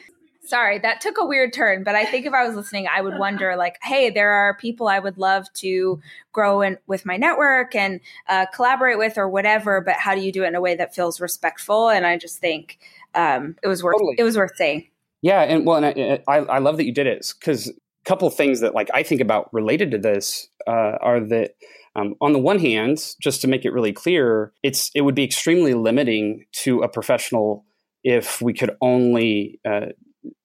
[0.48, 3.18] sorry that took a weird turn but i think if i was listening i would
[3.18, 6.00] wonder like hey there are people i would love to
[6.32, 10.32] grow in with my network and uh, collaborate with or whatever but how do you
[10.32, 12.78] do it in a way that feels respectful and i just think
[13.14, 14.14] um, it was worth totally.
[14.18, 14.86] it was worth saying
[15.20, 17.72] yeah and well and i, I love that you did it because a
[18.04, 21.56] couple things that like i think about related to this uh, are that
[21.94, 25.24] um, on the one hand just to make it really clear it's it would be
[25.24, 27.66] extremely limiting to a professional
[28.04, 29.86] if we could only uh,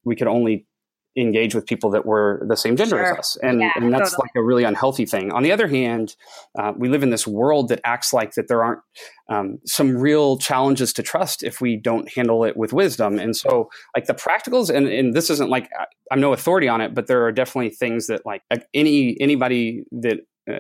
[0.04, 0.68] we could only
[1.16, 3.14] engage with people that were the same gender sure.
[3.14, 4.26] as us and, yeah, and that's totally.
[4.26, 6.16] like a really unhealthy thing on the other hand
[6.58, 8.80] uh, we live in this world that acts like that there aren't
[9.30, 13.70] um, some real challenges to trust if we don't handle it with wisdom and so
[13.96, 15.70] like the practicals and, and this isn't like
[16.12, 18.42] i'm no authority on it but there are definitely things that like
[18.74, 20.18] any anybody that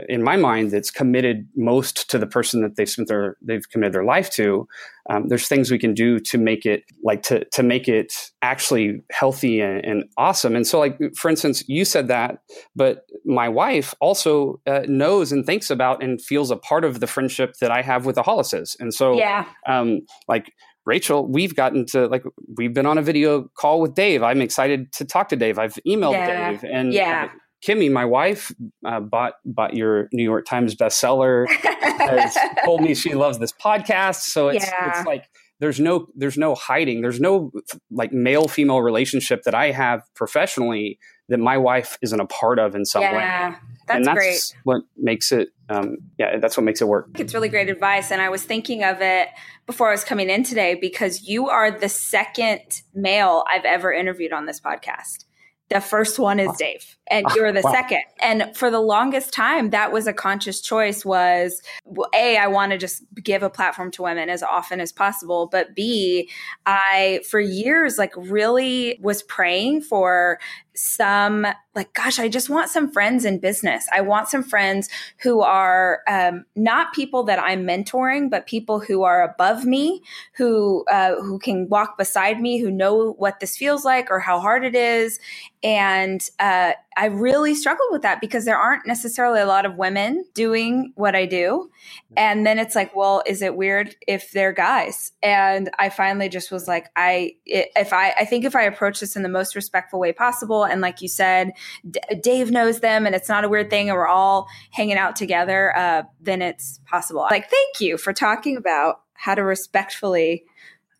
[0.07, 3.93] in my mind that's committed most to the person that they've spent their they've committed
[3.93, 4.65] their life to
[5.09, 9.01] um, there's things we can do to make it like to to make it actually
[9.11, 12.39] healthy and, and awesome and so like for instance you said that
[12.75, 17.07] but my wife also uh, knows and thinks about and feels a part of the
[17.07, 20.53] friendship that i have with the hollises and so yeah um, like
[20.85, 22.23] Rachel, we've gotten to like
[22.57, 24.21] we've been on a video call with Dave.
[24.21, 25.57] I'm excited to talk to Dave.
[25.57, 26.51] I've emailed yeah.
[26.51, 27.29] Dave, and yeah.
[27.65, 28.51] Kimmy, my wife,
[28.85, 31.45] uh, bought bought your New York Times bestseller.
[31.49, 34.97] has told me she loves this podcast, so it's yeah.
[34.97, 37.01] it's like there's no there's no hiding.
[37.01, 37.51] There's no
[37.89, 40.99] like male female relationship that I have professionally
[41.29, 43.55] that my wife isn't a part of in some yeah, way.
[43.87, 44.55] That's, and that's great.
[44.63, 47.09] what makes it um, yeah, that's what makes it work.
[47.17, 48.11] It's really great advice.
[48.11, 49.29] And I was thinking of it
[49.65, 54.33] before I was coming in today because you are the second male I've ever interviewed
[54.33, 55.25] on this podcast.
[55.73, 57.71] The first one is Dave, and ah, you're the wow.
[57.71, 58.01] second.
[58.21, 61.03] And for the longest time, that was a conscious choice.
[61.03, 64.91] Was well, a I want to just give a platform to women as often as
[64.91, 66.29] possible, but b
[66.67, 70.39] I for years like really was praying for
[70.75, 73.85] some like gosh i just want some friends in business.
[73.93, 79.03] I want some friends who are um, not people that i'm mentoring but people who
[79.03, 80.01] are above me
[80.33, 84.39] who uh, who can walk beside me who know what this feels like or how
[84.39, 85.19] hard it is.
[85.63, 90.25] And uh, I really struggled with that because there aren't necessarily a lot of women
[90.33, 91.69] doing what I do.
[92.15, 95.11] And then it's like, well, is it weird if they're guys?
[95.21, 99.15] And I finally just was like, I, if I, I think if I approach this
[99.15, 101.51] in the most respectful way possible, and like you said,
[101.89, 105.15] D- Dave knows them and it's not a weird thing and we're all hanging out
[105.15, 107.21] together, uh, then it's possible.
[107.21, 110.43] Like, thank you for talking about how to respectfully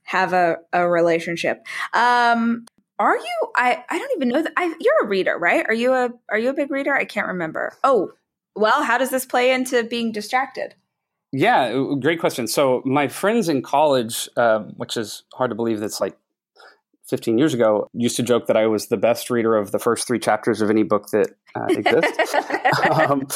[0.04, 1.66] have a, a relationship.
[1.94, 2.66] Um,
[3.00, 3.52] are you?
[3.56, 4.54] I I don't even know that.
[4.58, 5.66] I, you're a reader, right?
[5.68, 6.94] Are you a Are you a big reader?
[6.94, 7.74] I can't remember.
[7.84, 8.12] Oh,
[8.56, 10.76] well, how does this play into being distracted?
[11.32, 12.48] Yeah, great question.
[12.48, 16.16] So my friends in college, um, which is hard to believe, that's like
[17.08, 20.08] 15 years ago, used to joke that I was the best reader of the first
[20.08, 22.36] three chapters of any book that uh, exists.
[22.92, 23.28] um,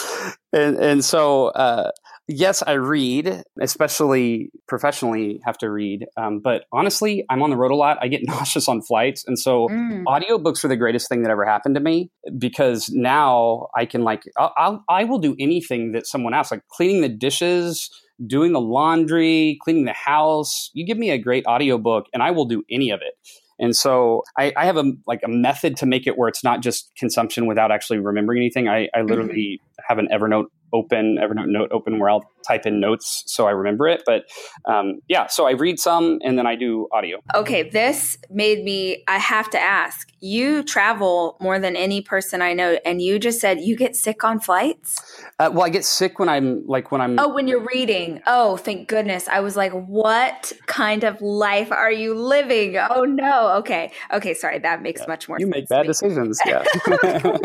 [0.53, 1.89] and, and so, uh,
[2.27, 6.05] yes, I read, especially professionally, have to read.
[6.17, 7.97] Um, but honestly, I'm on the road a lot.
[8.01, 9.23] I get nauseous on flights.
[9.27, 10.03] And so mm.
[10.05, 14.23] audiobooks are the greatest thing that ever happened to me because now I can, like,
[14.37, 17.89] I'll, I'll, I will do anything that someone asks, like cleaning the dishes,
[18.25, 20.71] doing the laundry, cleaning the house.
[20.73, 23.13] You give me a great audiobook and I will do any of it.
[23.59, 26.61] And so I, I, have a like a method to make it where it's not
[26.61, 28.67] just consumption without actually remembering anything.
[28.67, 29.83] I, I literally mm-hmm.
[29.87, 33.87] have an Evernote open, Evernote note open where I'll type in notes so I remember
[33.87, 34.03] it.
[34.05, 34.25] But
[34.65, 37.19] um, yeah, so I read some and then I do audio.
[37.35, 42.53] Okay, this made me, I have to ask you travel more than any person I
[42.53, 45.21] know, and you just said you get sick on flights?
[45.39, 47.19] Uh, well, I get sick when I'm like when I'm.
[47.19, 48.21] Oh, when you're reading.
[48.25, 49.27] Oh, thank goodness.
[49.27, 52.77] I was like, what kind of life are you living?
[52.77, 53.49] Oh, no.
[53.57, 53.91] Okay.
[54.11, 54.33] Okay.
[54.33, 54.59] Sorry.
[54.59, 55.07] That makes yeah.
[55.07, 55.55] much more you sense.
[55.55, 56.39] You make bad decisions.
[56.45, 56.63] Yeah.
[56.87, 57.39] no,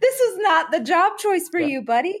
[0.00, 1.66] this is not the job choice for yeah.
[1.66, 2.20] you, buddy.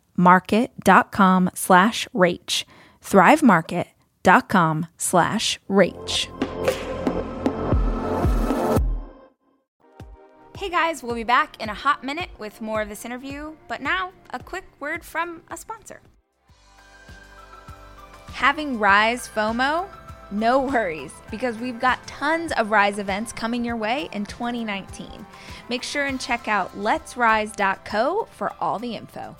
[0.15, 2.63] market.com slash rach.
[3.01, 6.27] thrivemarket.com slash rach.
[10.61, 13.81] Hey guys, we'll be back in a hot minute with more of this interview, but
[13.81, 16.01] now a quick word from a sponsor.
[18.27, 19.87] Having Rise FOMO?
[20.29, 25.25] No worries, because we've got tons of Rise events coming your way in 2019.
[25.67, 29.35] Make sure and check out letsrise.co for all the info.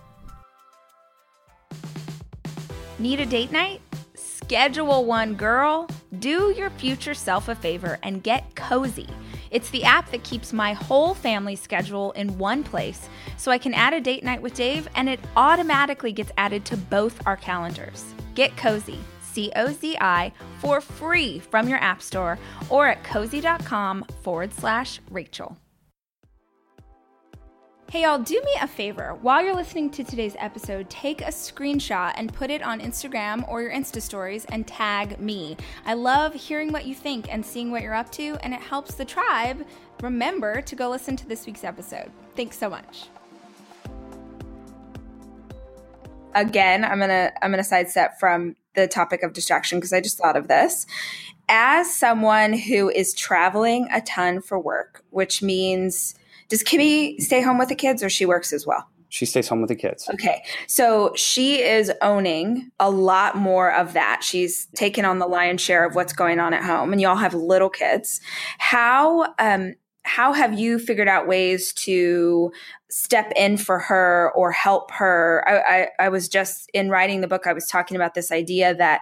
[3.00, 3.82] Need a date night?
[4.16, 5.88] Schedule one, girl.
[6.20, 9.08] Do your future self a favor and get cozy.
[9.50, 13.74] It's the app that keeps my whole family schedule in one place so I can
[13.74, 18.14] add a date night with Dave and it automatically gets added to both our calendars.
[18.36, 22.38] Get Cozi, C O Z I, for free from your app store
[22.70, 25.58] or at cozi.com forward slash Rachel.
[27.92, 29.18] Hey, y'all, do me a favor.
[29.22, 33.62] While you're listening to today's episode, take a screenshot and put it on Instagram or
[33.62, 35.58] your Insta stories and tag me.
[35.86, 38.96] I love hearing what you think and seeing what you're up to, and it helps
[38.96, 39.68] the tribe
[40.02, 42.10] remember to go listen to this week's episode.
[42.34, 43.10] Thanks so much.
[46.34, 50.38] Again, I'm gonna I'm gonna sidestep from the topic of distraction because I just thought
[50.38, 50.86] of this.
[51.50, 56.16] As someone who is traveling a ton for work, which means
[56.52, 58.86] does Kimmy stay home with the kids or she works as well?
[59.08, 60.10] She stays home with the kids.
[60.14, 60.44] Okay.
[60.68, 64.22] So she is owning a lot more of that.
[64.22, 67.34] She's taken on the lion's share of what's going on at home, and y'all have
[67.34, 68.20] little kids.
[68.58, 72.52] How, um, how have you figured out ways to
[72.92, 75.44] step in for her or help her?
[75.48, 78.76] I, I, I was just in writing the book, I was talking about this idea
[78.76, 79.02] that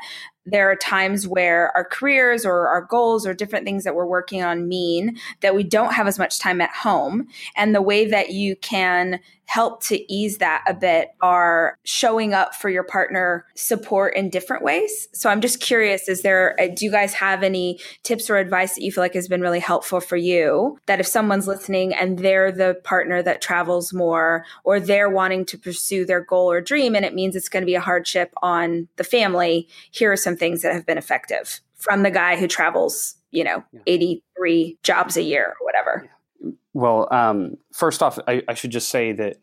[0.52, 4.42] there are times where our careers or our goals or different things that we're working
[4.44, 7.28] on mean that we don't have as much time at home.
[7.56, 12.54] And the way that you can help to ease that a bit are showing up
[12.54, 15.08] for your partner support in different ways.
[15.12, 18.76] So I'm just curious is there uh, do you guys have any tips or advice
[18.76, 22.20] that you feel like has been really helpful for you that if someone's listening and
[22.20, 26.96] they're the partner that travels more or they're wanting to pursue their goal or dream
[26.96, 30.36] and it means it's going to be a hardship on the family, here are some
[30.36, 33.82] things that have been effective from the guy who travels, you know, yeah.
[33.88, 36.04] 83 jobs a year or whatever.
[36.06, 36.52] Yeah.
[36.74, 39.38] Well, um, first off, I, I, should just say that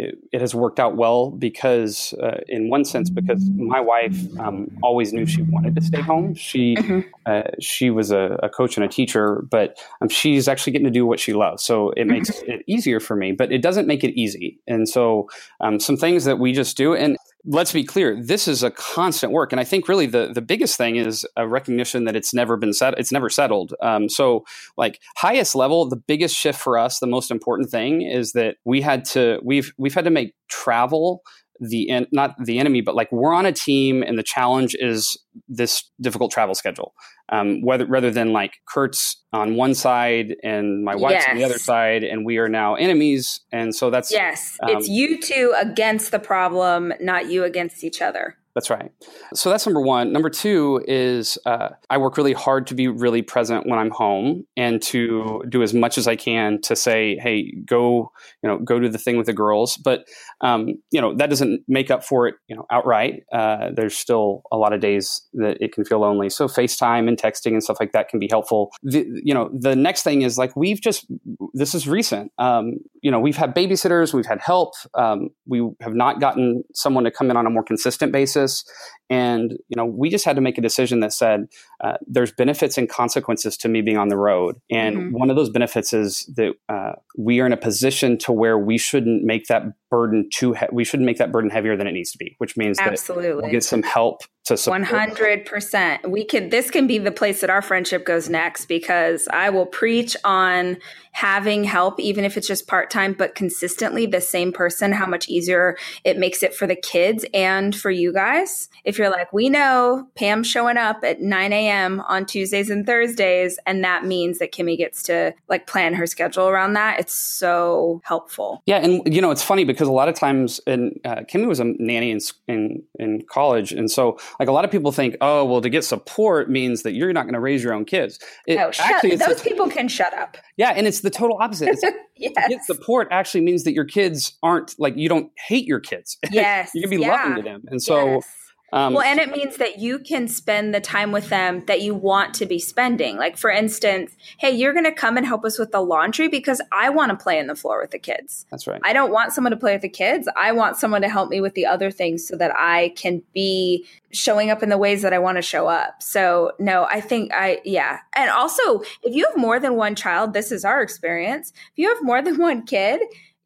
[0.00, 4.70] it, it has worked out well because, uh, in one sense, because my wife um,
[4.82, 6.34] always knew she wanted to stay home.
[6.34, 7.00] She mm-hmm.
[7.26, 10.90] uh, she was a, a, coach and a teacher, but um, she's actually getting to
[10.90, 11.62] do what she loves.
[11.62, 12.52] So it makes mm-hmm.
[12.52, 14.58] it easier for me, but it doesn't make it easy.
[14.66, 15.28] And so
[15.60, 19.32] um, some things that we just do, and let's be clear this is a constant
[19.32, 19.52] work.
[19.52, 22.72] And i think really the, the biggest thing is a recognition that it's never been
[22.72, 23.74] set it's never settled.
[23.82, 24.44] Um, so
[24.76, 28.80] like highest level the biggest shift for us the most important thing is that we
[28.80, 31.22] had to we've we've had to make travel
[31.60, 35.16] the en- not the enemy, but like we're on a team, and the challenge is
[35.48, 36.94] this difficult travel schedule.
[37.28, 41.28] Um, whether rather than like Curt's on one side and my wife's yes.
[41.28, 44.88] on the other side, and we are now enemies, and so that's yes, um, it's
[44.88, 48.36] you two against the problem, not you against each other.
[48.60, 48.92] That's right.
[49.32, 50.12] So that's number one.
[50.12, 54.44] Number two is uh, I work really hard to be really present when I'm home
[54.54, 58.78] and to do as much as I can to say, "Hey, go, you know, go
[58.78, 60.04] do the thing with the girls." But
[60.42, 63.22] um, you know, that doesn't make up for it, you know, outright.
[63.32, 66.28] Uh, there's still a lot of days that it can feel lonely.
[66.28, 68.72] So FaceTime and texting and stuff like that can be helpful.
[68.82, 71.06] The, you know, the next thing is like we've just
[71.54, 72.30] this is recent.
[72.36, 74.74] Um, you know, we've had babysitters, we've had help.
[74.94, 78.64] Um, we have not gotten someone to come in on a more consistent basis basis.
[79.08, 81.48] And you know, we just had to make a decision that said
[81.82, 85.18] uh, there's benefits and consequences to me being on the road, and mm-hmm.
[85.18, 88.78] one of those benefits is that uh, we are in a position to where we
[88.78, 90.52] shouldn't make that burden too.
[90.52, 93.28] He- we shouldn't make that burden heavier than it needs to be, which means absolutely
[93.28, 94.80] that we'll get some help to support.
[94.80, 96.10] One hundred percent.
[96.10, 96.50] We can.
[96.50, 100.76] This can be the place that our friendship goes next because I will preach on
[101.12, 104.92] having help, even if it's just part time, but consistently the same person.
[104.92, 108.68] How much easier it makes it for the kids and for you guys.
[108.84, 111.69] If you're like, we know Pam showing up at nine a.m.
[111.78, 116.48] on Tuesdays and Thursdays, and that means that Kimmy gets to like plan her schedule
[116.48, 116.98] around that.
[116.98, 118.62] It's so helpful.
[118.66, 121.60] Yeah, and you know it's funny because a lot of times, and uh, Kimmy was
[121.60, 125.44] a nanny in, in in college, and so like a lot of people think, oh,
[125.44, 128.18] well, to get support means that you're not going to raise your own kids.
[128.46, 130.36] It, oh, actually, those a, people can shut up.
[130.56, 131.78] Yeah, and it's the total opposite.
[132.16, 132.32] yes.
[132.48, 136.18] get support actually means that your kids aren't like you don't hate your kids.
[136.30, 137.12] Yes, you can be yeah.
[137.12, 138.14] loving to them, and so.
[138.14, 138.36] Yes
[138.72, 141.94] um, well, and it means that you can spend the time with them that you
[141.94, 143.16] want to be spending.
[143.16, 146.60] Like, for instance, hey, you're going to come and help us with the laundry because
[146.70, 148.46] I want to play in the floor with the kids.
[148.50, 148.80] That's right.
[148.84, 150.28] I don't want someone to play with the kids.
[150.36, 153.86] I want someone to help me with the other things so that I can be
[154.12, 156.02] showing up in the ways that I want to show up.
[156.02, 157.98] So, no, I think I, yeah.
[158.14, 161.52] And also, if you have more than one child, this is our experience.
[161.72, 163.00] If you have more than one kid,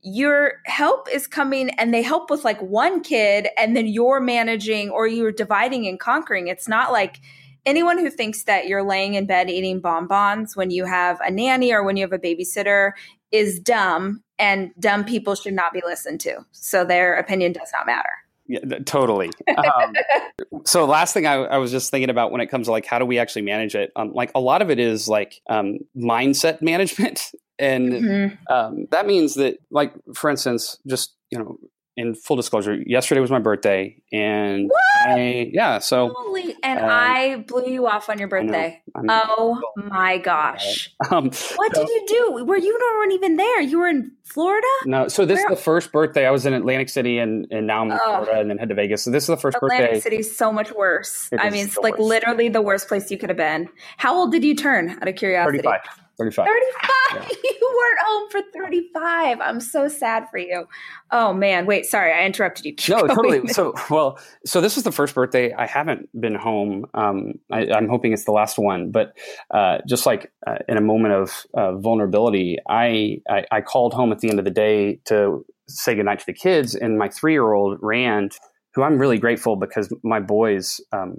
[0.04, 4.90] your help is coming and they help with like one kid and then you're managing
[4.90, 6.46] or you're dividing and conquering.
[6.46, 7.20] It's not like
[7.64, 11.72] anyone who thinks that you're laying in bed eating bonbons when you have a nanny
[11.72, 12.92] or when you have a babysitter
[13.32, 16.44] is dumb and dumb people should not be listened to.
[16.52, 18.10] So their opinion does not matter.
[18.46, 19.30] Yeah, totally.
[19.56, 19.94] Um,
[20.66, 22.98] so last thing I, I, was just thinking about when it comes to like how
[22.98, 23.90] do we actually manage it?
[23.96, 28.52] Um, like a lot of it is like um, mindset management and mm-hmm.
[28.52, 31.58] um, that means that like for instance just you know
[31.96, 34.70] in full disclosure yesterday was my birthday and?
[35.06, 39.12] I, yeah so Holy, and um, i blew you off on your birthday I know,
[39.12, 39.34] I know.
[39.38, 43.78] oh my gosh um, what so, did you do were you weren't even there you
[43.78, 45.52] were in florida no so this Where?
[45.52, 48.04] is the first birthday i was in atlantic city and, and now i'm in oh.
[48.04, 50.34] florida and then head to vegas so this is the first atlantic birthday City is
[50.34, 52.08] so much worse i mean it's like worst.
[52.08, 55.14] literally the worst place you could have been how old did you turn out of
[55.16, 55.80] curiosity 35
[56.18, 56.46] 35.
[56.46, 56.90] 35.
[57.14, 57.28] Yeah.
[57.64, 59.40] You weren't home for 35.
[59.40, 60.66] I'm so sad for you.
[61.10, 62.74] Oh man, wait, sorry, I interrupted you.
[62.76, 63.16] Keep no, going.
[63.16, 63.48] totally.
[63.48, 66.86] So, well, so this is the first birthday I haven't been home.
[66.94, 69.16] Um, I, am hoping it's the last one, but
[69.50, 74.12] uh, just like uh, in a moment of uh, vulnerability, I, I, I called home
[74.12, 77.32] at the end of the day to say goodnight to the kids, and my three
[77.32, 78.36] year old Rand,
[78.74, 81.18] who I'm really grateful because my boys um,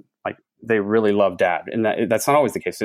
[0.66, 1.62] they really love dad.
[1.66, 2.82] And that, that's not always the case.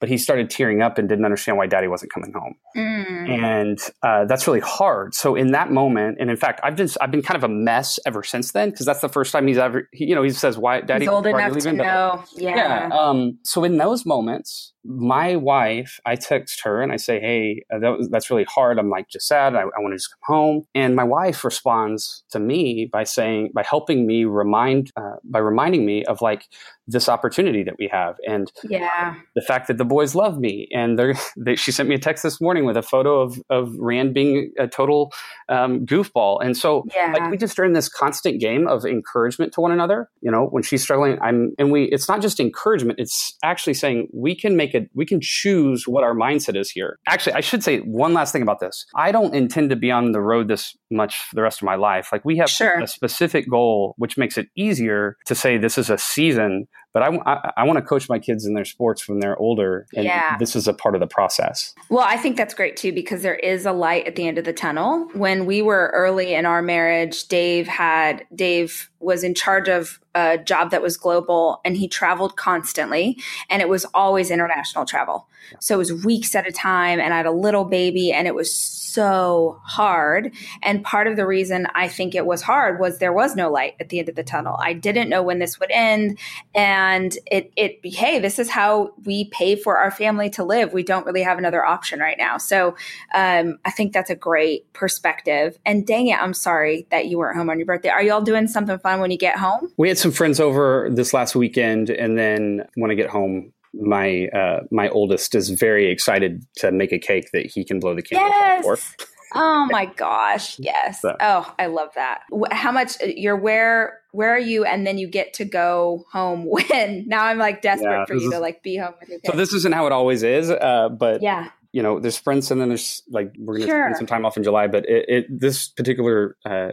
[0.00, 2.54] But he started tearing up and didn't understand why daddy wasn't coming home.
[2.76, 3.28] Mm.
[3.28, 5.14] and uh, that's really hard.
[5.14, 7.98] So in that moment and in fact i've just i've been kind of a mess
[8.06, 10.58] ever since then because that's the first time he's ever he, you know he says
[10.58, 12.24] why daddy he's old enough to know.
[12.34, 12.88] Yeah, yeah.
[12.92, 17.78] um, so in those moments my wife, I text her and I say, Hey, uh,
[17.78, 18.78] that was, that's really hard.
[18.78, 19.54] I'm like just sad.
[19.54, 20.66] I, I want to just come home.
[20.74, 25.84] And my wife responds to me by saying, by helping me remind, uh, by reminding
[25.84, 26.46] me of like
[26.86, 28.16] this opportunity that we have.
[28.26, 30.68] And yeah, the fact that the boys love me.
[30.72, 33.74] And they're, they, she sent me a text this morning with a photo of, of
[33.78, 35.12] Rand being a total
[35.48, 36.42] um, goofball.
[36.42, 37.12] And so yeah.
[37.12, 40.08] like we just are in this constant game of encouragement to one another.
[40.22, 44.08] You know, when she's struggling, I'm, and we, it's not just encouragement, it's actually saying
[44.12, 46.98] we can make a we can choose what our mindset is here.
[47.06, 48.86] Actually, I should say one last thing about this.
[48.94, 51.76] I don't intend to be on the road this much for the rest of my
[51.76, 52.08] life.
[52.12, 52.80] Like we have sure.
[52.80, 56.66] a specific goal, which makes it easier to say this is a season
[56.98, 59.86] but I, I, I want to coach my kids in their sports when they're older.
[59.94, 60.36] And yeah.
[60.38, 61.72] this is a part of the process.
[61.90, 64.44] Well, I think that's great too, because there is a light at the end of
[64.44, 65.08] the tunnel.
[65.12, 70.38] When we were early in our marriage, Dave had, Dave was in charge of a
[70.38, 73.16] job that was global and he traveled constantly
[73.48, 75.28] and it was always international travel.
[75.60, 78.34] So it was weeks at a time and I had a little baby and it
[78.34, 80.32] was so hard.
[80.62, 83.74] And part of the reason I think it was hard was there was no light
[83.78, 84.56] at the end of the tunnel.
[84.58, 86.18] I didn't know when this would end.
[86.54, 86.87] And
[87.26, 90.72] it, it, hey, this is how we pay for our family to live.
[90.72, 92.38] We don't really have another option right now.
[92.38, 92.76] So
[93.14, 95.58] um, I think that's a great perspective.
[95.64, 97.90] And dang it, I'm sorry that you weren't home on your birthday.
[97.90, 99.72] Are y'all doing something fun when you get home?
[99.76, 101.90] We had some friends over this last weekend.
[101.90, 106.92] And then when I get home, my uh, my oldest is very excited to make
[106.92, 108.62] a cake that he can blow the candles yes!
[108.64, 109.06] for.
[109.34, 111.16] Oh my gosh yes so.
[111.20, 115.08] oh i love that how much uh, you're where where are you and then you
[115.08, 118.62] get to go home when now i'm like desperate yeah, for you is, to like
[118.62, 119.30] be home with your kids.
[119.30, 122.60] so this isn't how it always is uh, but yeah you know there's sprints and
[122.60, 123.84] then there's like we're gonna sure.
[123.84, 126.70] spend some time off in july but it, it this particular uh,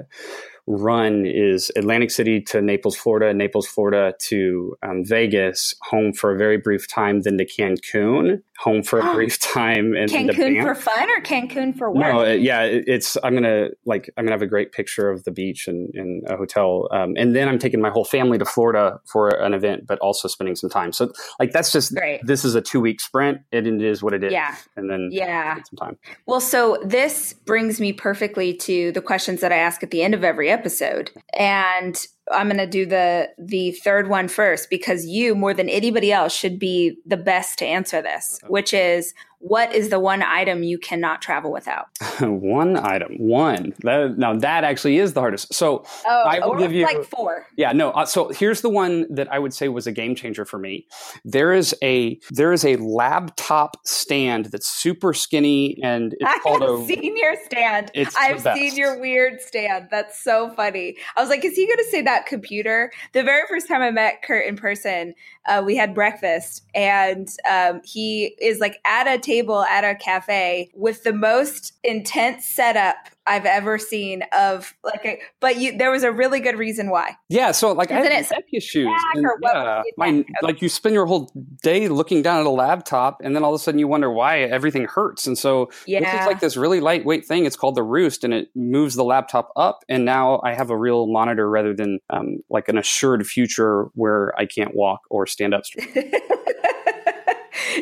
[0.68, 6.38] run is Atlantic City to Naples, Florida, Naples, Florida to um, Vegas, home for a
[6.38, 11.10] very brief time, then to Cancun, home for a brief time, and Cancun for fun
[11.10, 12.01] or Cancun for work?
[12.06, 15.32] No, uh, yeah, it's I'm gonna like I'm gonna have a great picture of the
[15.32, 18.99] beach and, and a hotel, um, and then I'm taking my whole family to Florida
[19.06, 20.91] for an event, but also spending some time.
[20.91, 22.22] So like that's just Great.
[22.24, 24.32] this is a two week sprint, and it is what it is.
[24.32, 24.56] Yeah.
[24.76, 25.56] and then Yeah.
[25.56, 25.97] some time.
[26.26, 30.14] Well, so this brings me perfectly to the questions that I ask at the end
[30.14, 31.12] of every episode.
[31.38, 31.95] And
[32.32, 36.34] I'm going to do the the third one first because you more than anybody else
[36.34, 40.77] should be the best to answer this, which is what is the one item you
[40.77, 41.88] cannot travel without?
[42.21, 43.73] one item, one.
[43.81, 45.53] That, now that actually is the hardest.
[45.53, 47.45] So Oh, I will give you- like four.
[47.57, 47.91] Yeah, no.
[47.91, 50.88] Uh, so here's the one that I would say was a game changer for me.
[51.23, 56.61] There is a there is a laptop stand that's super skinny and it's I called
[56.61, 57.91] have a seen your stand.
[57.93, 59.88] It's I've seen your weird stand.
[59.91, 60.97] That's so funny.
[61.15, 62.91] I was like, is he going to say that computer?
[63.13, 65.13] The very first time I met Curt in person,
[65.48, 70.70] uh, we had breakfast, and um, he is like at a table at a cafe
[70.74, 72.96] with the most intense setup
[73.28, 75.19] I've ever seen of like a.
[75.39, 77.17] But you, there was a really good reason why.
[77.30, 77.51] yeah.
[77.51, 78.88] So like I Isn't have it some neck issues.
[79.15, 81.32] and, yeah, my, like you spend your whole
[81.63, 84.39] day looking down at a laptop, and then all of a sudden you wonder why
[84.39, 85.28] everything hurts.
[85.28, 85.99] And so yeah.
[85.99, 87.45] this is like this really lightweight thing.
[87.45, 89.84] It's called the Roost, and it moves the laptop up.
[89.89, 94.34] And now I have a real monitor rather than um, like an assured future where
[94.39, 95.95] I can't walk or stand up straight.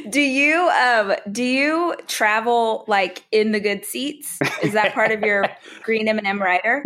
[0.10, 4.40] do you um do you travel like in the good seats?
[4.62, 5.46] Is that part of your
[5.84, 6.84] green M and m rider?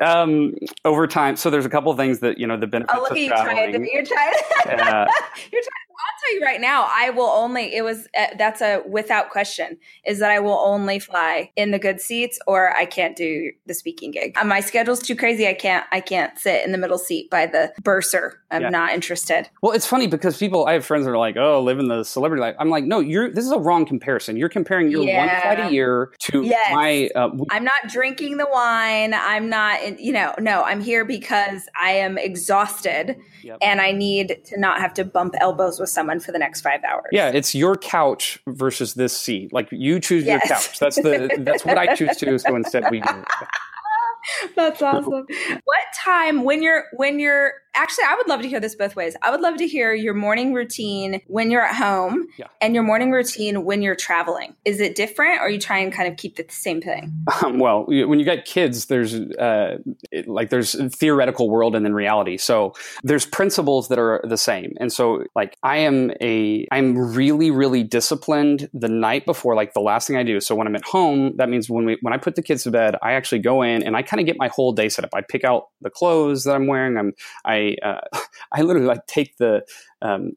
[0.00, 0.54] um,
[0.84, 1.36] over time.
[1.36, 3.22] So there's a couple of things that you know the benefits Oh, look of at
[3.22, 3.78] you trying to.
[3.92, 4.32] You're trying.
[4.66, 5.06] Uh,
[5.52, 5.91] you're trying.
[6.04, 6.88] I'll tell you right now.
[6.94, 7.74] I will only.
[7.74, 8.08] It was.
[8.18, 9.78] Uh, that's a without question.
[10.06, 13.74] Is that I will only fly in the good seats, or I can't do the
[13.74, 14.36] speaking gig.
[14.36, 15.46] Uh, my schedule's too crazy.
[15.46, 15.84] I can't.
[15.92, 18.34] I can't sit in the middle seat by the bursar.
[18.50, 18.68] I'm Yeah.
[18.70, 19.48] not interested.
[19.62, 22.40] Well, it's funny because people, I have friends that are like, "Oh, living the celebrity
[22.42, 23.30] life." I'm like, "No, you're.
[23.30, 24.36] This is a wrong comparison.
[24.36, 25.40] You're comparing your one Yeah.
[25.42, 26.72] flight a year to Yes.
[26.74, 27.08] my.
[27.14, 29.14] Uh, w- I'm not drinking the wine.
[29.14, 29.82] I'm not.
[29.82, 30.34] in- You know.
[30.38, 30.62] No.
[30.62, 33.58] I'm here because I am exhausted, Yep.
[33.62, 36.82] and I need to not have to bump elbows with someone for the next five
[36.84, 37.06] hours.
[37.12, 39.52] yeah, it's your couch versus this seat.
[39.52, 40.42] Like you choose Yes.
[40.48, 40.78] your couch.
[40.78, 41.30] That's the.
[41.40, 42.38] That's what I choose to.
[42.38, 43.00] So instead, we.
[43.00, 43.24] do
[44.56, 45.26] That's awesome.
[45.64, 49.16] what time when you're when you're actually I would love to hear this both ways.
[49.22, 52.46] I would love to hear your morning routine when you're at home Yeah.
[52.60, 54.54] and your morning routine when you're traveling.
[54.64, 57.12] Is it different or you try and kind of keep the same thing?
[57.44, 59.78] Um, well, when you got kids, there's uh,
[60.10, 62.36] it, like there's theoretical world and then reality.
[62.36, 64.74] So there's principles that are the same.
[64.78, 69.54] And so like I am a I'm really really disciplined the night before.
[69.54, 70.40] Like the last thing I do.
[70.40, 72.70] So when I'm at home, that means when we when I put the kids to
[72.70, 75.10] bed, I actually go in and I kind of get my whole day set up.
[75.14, 76.96] I pick out the clothes that I'm wearing.
[76.98, 77.14] I'm
[77.44, 78.00] I uh,
[78.52, 79.64] I literally like take the
[80.00, 80.32] um,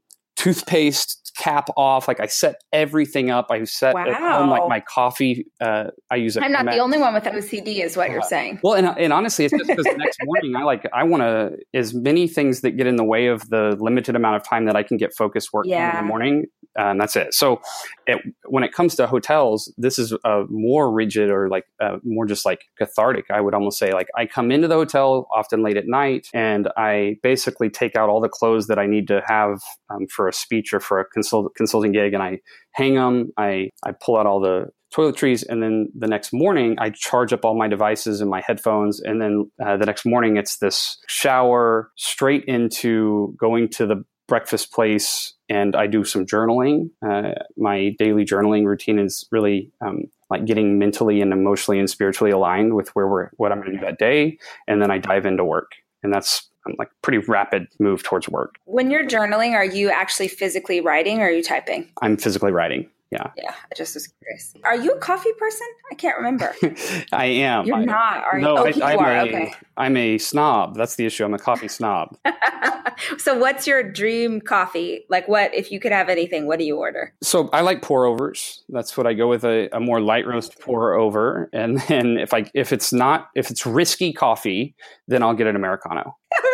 [0.46, 2.08] toothpaste cap off.
[2.08, 3.48] Like I set everything up.
[3.50, 5.46] I set at home like my coffee.
[5.60, 8.26] Uh, I use a I'm not the only one with OCD is what you're Uh,
[8.26, 8.60] saying.
[8.64, 11.58] well, and, and honestly, it's just because the next morning I like I want to
[11.74, 14.76] as many things that get in the way of the limited amount of time that
[14.76, 16.46] I can get focused work done in the morning,
[16.78, 17.34] and that's it.
[17.34, 17.62] So,
[18.08, 22.26] it, when it comes to hotels, this is uh, more rigid or like uh, more
[22.26, 23.26] just like cathartic.
[23.30, 26.70] I would almost say like I come into the hotel often late at night, and
[26.78, 30.34] I basically take out all the clothes that I need to have um, for a
[30.36, 32.40] speech or for a consult- consulting gig, and I
[32.72, 33.32] hang them.
[33.38, 37.44] I I pull out all the toiletries and then the next morning i charge up
[37.44, 41.92] all my devices and my headphones and then uh, the next morning it's this shower
[41.96, 48.24] straight into going to the breakfast place and i do some journaling uh, my daily
[48.24, 53.08] journaling routine is really um, like getting mentally and emotionally and spiritually aligned with where
[53.08, 55.72] we're what i'm going to do that day and then i dive into work
[56.04, 60.82] and that's like pretty rapid move towards work When you're journaling, are you actually physically
[60.82, 61.90] writing or are you typing?
[62.02, 64.54] i'm physically writing yeah Yeah, I just was curious.
[64.64, 65.68] Are you a coffee person?
[65.92, 66.56] I can't remember.
[67.14, 68.44] i am You're I- not, are you?
[68.46, 69.12] no, oh, I, you I'm, are.
[69.16, 69.54] a, Okay.
[69.78, 70.76] I'm a snob.
[70.76, 71.24] That's the issue.
[71.24, 72.18] I'm a coffee snob.
[73.20, 75.06] so what's your dream coffee?
[75.08, 77.14] Like what if you could have anything, what do you order?
[77.22, 78.64] So I like pour overs.
[78.70, 81.48] That's what I go with a, a more light roast pour over.
[81.54, 84.76] And then if I if it's not if it's risky coffee,
[85.08, 86.18] then I'll get an americano.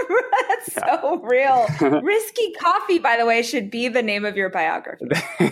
[0.65, 1.67] That's so real.
[2.01, 5.05] Risky coffee, by the way, should be the name of your biography.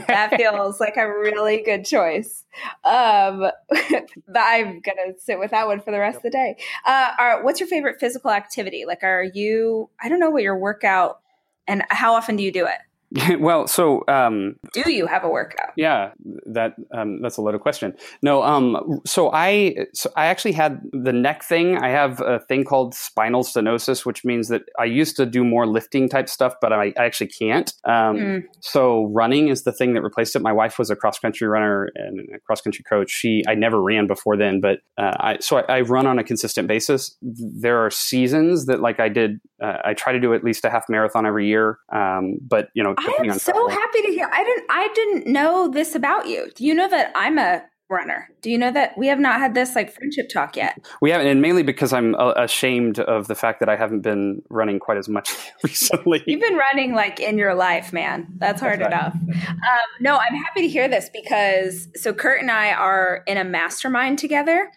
[0.07, 2.45] That feels like a really good choice.
[2.84, 3.51] Um,
[4.36, 6.57] I'm gonna sit with that one for the rest of the day.
[6.86, 8.86] Uh, are, what's your favorite physical activity?
[8.86, 9.89] Like, are you?
[10.01, 11.20] I don't know what your workout
[11.68, 12.80] and how often do you do it?
[13.39, 15.72] well, so um, do you have a workout?
[15.76, 16.12] Yeah,
[16.45, 17.95] that um, that's a loaded question.
[18.22, 21.78] No, um, so I so I actually had the neck thing.
[21.78, 25.66] I have a thing called spinal stenosis, which means that I used to do more
[25.66, 27.74] lifting type stuff, but I, I actually can't.
[27.84, 28.43] Um, mm.
[28.60, 30.43] So running is the thing that replaced it.
[30.43, 33.10] My wife was a cross country runner and a cross country coach.
[33.10, 36.24] She I never ran before then, but uh, I so I, I, run on a
[36.24, 37.18] consistent basis.
[37.22, 39.39] There are seasons that like I did.
[39.62, 42.84] Uh, I try to do at least a half marathon every year, um, but you
[42.84, 44.30] know I am so happy to hear.
[44.32, 44.66] I didn't.
[44.70, 46.50] I didn't know this about you.
[46.56, 48.30] Do you know that I'm a runner?
[48.41, 50.78] Do you know that we have not had this like friendship talk yet?
[51.02, 54.41] We haven't, and mainly because I'm uh, ashamed of the fact that I haven't been
[54.50, 56.24] running quite as much recently.
[56.28, 58.28] You've been running like in your life, man.
[58.38, 59.16] That's hard That's enough.
[59.16, 63.43] Um, no, I'm happy to hear this because so Curt and I are in a
[63.43, 64.72] mastermind together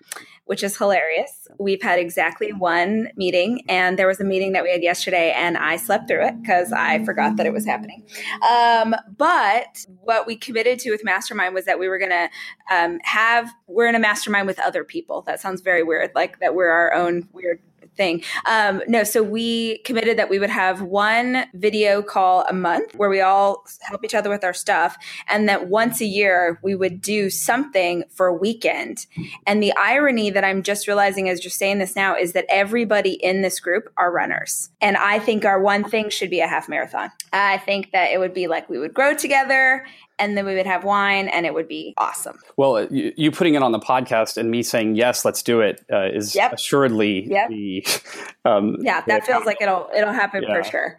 [0.44, 1.48] which is hilarious.
[1.58, 5.56] We've had exactly one meeting, and there was a meeting that we had yesterday, and
[5.56, 8.04] I slept through it because I forgot that it was happening.
[8.50, 12.28] Um, but what we committed to with Mastermind was that we were going to
[12.74, 15.22] um, have, we're in a mastermind with other people.
[15.22, 17.60] That sounds very weird, like that we're our own weird
[17.96, 18.22] thing.
[18.46, 23.10] Um, no, so we committed that we would have one video call a month where
[23.10, 24.96] we all help each other with our stuff,
[25.28, 29.06] and that once a year we would do something for a weekend.
[29.46, 33.12] And the irony that I'm just realizing as you're saying this now is that everybody
[33.12, 34.70] in this group are runners.
[34.80, 37.10] And I think our one thing should be a half marathon.
[37.32, 39.86] I think that it would be like we would grow together
[40.18, 42.38] and then we would have wine and it would be awesome.
[42.56, 45.84] Well, you, you putting it on the podcast and me saying yes, let's do it
[45.92, 46.52] uh, is yep.
[46.52, 47.48] assuredly yep.
[47.48, 47.86] the
[48.44, 50.62] um, yeah that feels like it'll it'll happen yeah.
[50.62, 50.98] for sure.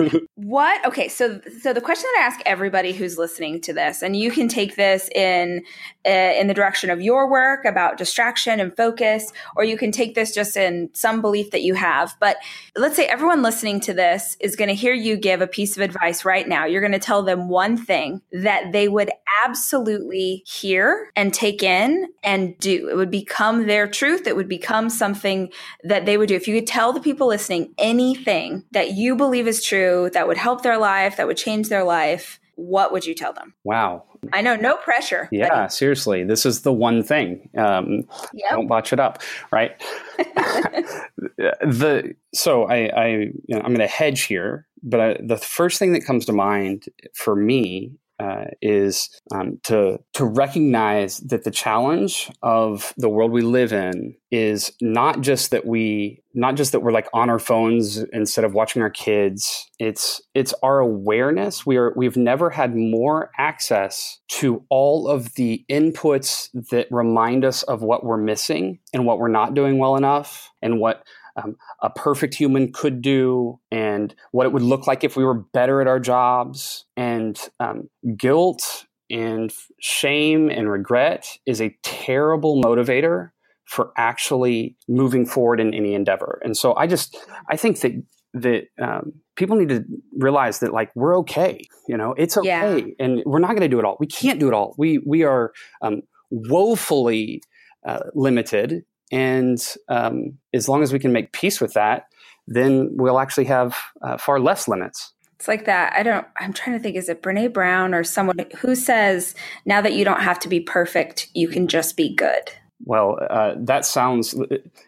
[0.34, 0.84] what?
[0.86, 4.30] Okay, so so the question that I ask everybody who's listening to this, and you
[4.30, 5.62] can take this in
[6.06, 10.14] uh, in the direction of your work about distraction and focus, or you can take
[10.14, 12.14] this just in some belief that you have.
[12.20, 12.36] But
[12.76, 15.82] let's say everyone listening to this is going to hear you give a piece of
[15.82, 16.64] advice right now.
[16.64, 19.10] You're going to tell them one thing that they would
[19.44, 22.88] absolutely hear and take in and do.
[22.88, 24.26] It would become their truth.
[24.26, 25.50] It would become something
[25.84, 26.36] that they would do.
[26.36, 30.36] If you could tell the people listening anything that you believe is true, that would
[30.36, 33.54] help their life, that would change their life, what would you tell them?
[33.64, 34.04] Wow.
[34.34, 35.28] I know, no pressure.
[35.32, 35.70] Yeah, buddy.
[35.70, 36.24] seriously.
[36.24, 37.48] This is the one thing.
[37.56, 38.02] Um,
[38.34, 38.50] yep.
[38.50, 39.80] Don't botch it up, right?
[40.18, 45.78] the so I, I you know, I'm going to hedge here, but I, the first
[45.78, 51.50] thing that comes to mind for me uh, is um, to to recognize that the
[51.50, 56.80] challenge of the world we live in is not just that we not just that
[56.80, 59.68] we're like on our phones instead of watching our kids.
[59.78, 61.64] It's it's our awareness.
[61.64, 67.62] We are we've never had more access to all of the inputs that remind us
[67.64, 71.02] of what we're missing and what we're not doing well enough and what
[71.42, 75.34] um, a perfect human could do and what it would look like if we were
[75.34, 76.86] better at our jobs.
[76.96, 83.30] And um, guilt and shame and regret is a terrible motivator
[83.64, 86.40] for actually moving forward in any endeavor.
[86.44, 87.16] And so I just,
[87.48, 87.92] I think that
[88.34, 89.84] that um, people need to
[90.16, 93.04] realize that like we're okay you know it's okay yeah.
[93.04, 95.24] and we're not going to do it all we can't do it all we we
[95.24, 97.42] are um, woefully
[97.86, 99.58] uh, limited and
[99.88, 102.06] um, as long as we can make peace with that,
[102.46, 105.12] then we'll actually have uh, far less limits.
[105.40, 105.94] It's like that.
[105.94, 109.34] I don't, I'm trying to think, is it Brene Brown or someone who says,
[109.64, 112.50] now that you don't have to be perfect, you can just be good?
[112.84, 114.34] Well, uh, that sounds,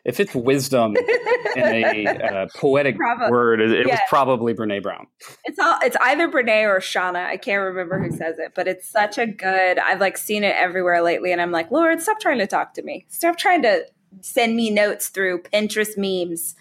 [0.04, 0.94] if it's wisdom
[1.56, 5.06] in a uh, poetic probably, word, it, it was probably Brene Brown.
[5.44, 7.26] It's all, it's either Brene or Shauna.
[7.26, 10.54] I can't remember who says it, but it's such a good, I've like seen it
[10.56, 11.32] everywhere lately.
[11.32, 13.06] And I'm like, Lord, stop trying to talk to me.
[13.08, 13.84] Stop trying to
[14.20, 16.54] send me notes through Pinterest memes.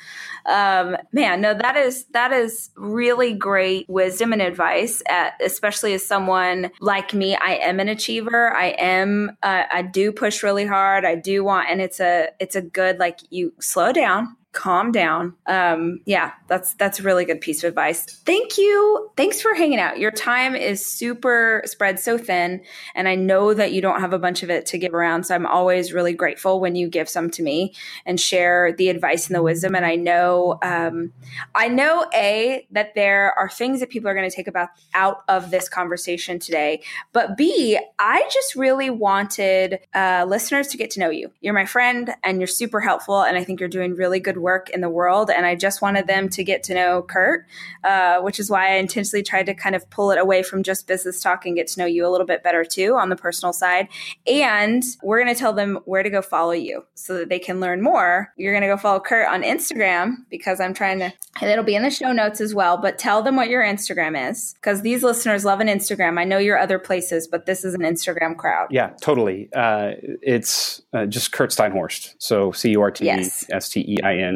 [0.45, 6.05] Um, man, no, that is that is really great wisdom and advice, at, especially as
[6.05, 7.35] someone like me.
[7.35, 8.51] I am an achiever.
[8.51, 9.37] I am.
[9.43, 11.05] Uh, I do push really hard.
[11.05, 15.33] I do want, and it's a it's a good like you slow down calm down.
[15.47, 18.03] Um, yeah, that's that's a really good piece of advice.
[18.25, 19.09] Thank you.
[19.15, 19.97] Thanks for hanging out.
[19.97, 22.61] Your time is super spread so thin,
[22.93, 25.25] and I know that you don't have a bunch of it to give around.
[25.25, 27.73] So I'm always really grateful when you give some to me
[28.05, 29.75] and share the advice and the wisdom.
[29.75, 31.13] And I know, um,
[31.55, 35.23] I know a that there are things that people are going to take about out
[35.29, 36.81] of this conversation today.
[37.13, 41.31] But b, I just really wanted uh, listeners to get to know you.
[41.39, 44.69] You're my friend, and you're super helpful, and I think you're doing really good work
[44.69, 45.29] in the world.
[45.29, 47.45] And I just wanted them to get to know Curt,
[47.83, 50.87] uh, which is why I intentionally tried to kind of pull it away from just
[50.87, 53.53] business talk and get to know you a little bit better too on the personal
[53.53, 53.87] side.
[54.27, 57.59] And we're going to tell them where to go follow you so that they can
[57.59, 58.33] learn more.
[58.37, 61.75] You're going to go follow Curt on Instagram because I'm trying to, and it'll be
[61.75, 62.77] in the show notes as well.
[62.77, 66.19] But tell them what your Instagram is because these listeners love an Instagram.
[66.19, 68.67] I know you're other places, but this is an Instagram crowd.
[68.71, 69.49] Yeah, totally.
[69.53, 72.15] Uh, it's uh, just Curt Steinhorst.
[72.17, 74.30] So C U R T S T E I N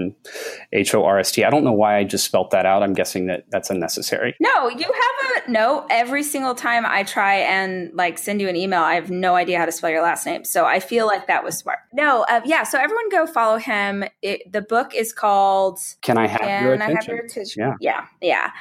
[0.73, 1.43] H O R S T.
[1.43, 2.83] I don't know why I just spelt that out.
[2.83, 4.35] I'm guessing that that's unnecessary.
[4.39, 5.85] No, you have a no.
[5.89, 9.59] Every single time I try and like send you an email, I have no idea
[9.59, 10.43] how to spell your last name.
[10.43, 11.79] So I feel like that was smart.
[11.93, 12.63] No, uh, yeah.
[12.63, 14.03] So everyone go follow him.
[14.21, 16.97] It, the book is called Can I Have, Can your, attention?
[16.97, 17.61] I have your attention?
[17.61, 18.51] Yeah, yeah, yeah.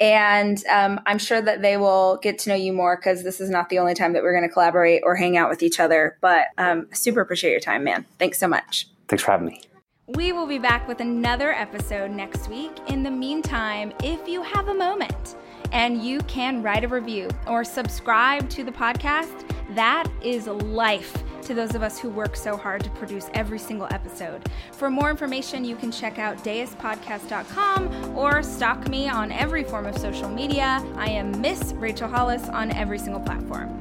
[0.00, 3.50] And um, I'm sure that they will get to know you more because this is
[3.50, 6.18] not the only time that we're going to collaborate or hang out with each other.
[6.20, 8.06] But um, super appreciate your time, man.
[8.18, 8.88] Thanks so much.
[9.08, 9.60] Thanks for having me.
[10.06, 12.72] We will be back with another episode next week.
[12.88, 15.34] In the meantime, if you have a moment
[15.72, 21.54] and you can write a review or subscribe to the podcast, that is life to
[21.54, 24.46] those of us who work so hard to produce every single episode.
[24.72, 29.96] For more information, you can check out deuspodcast.com or stalk me on every form of
[29.96, 30.84] social media.
[30.96, 33.80] I am Miss Rachel Hollis on every single platform.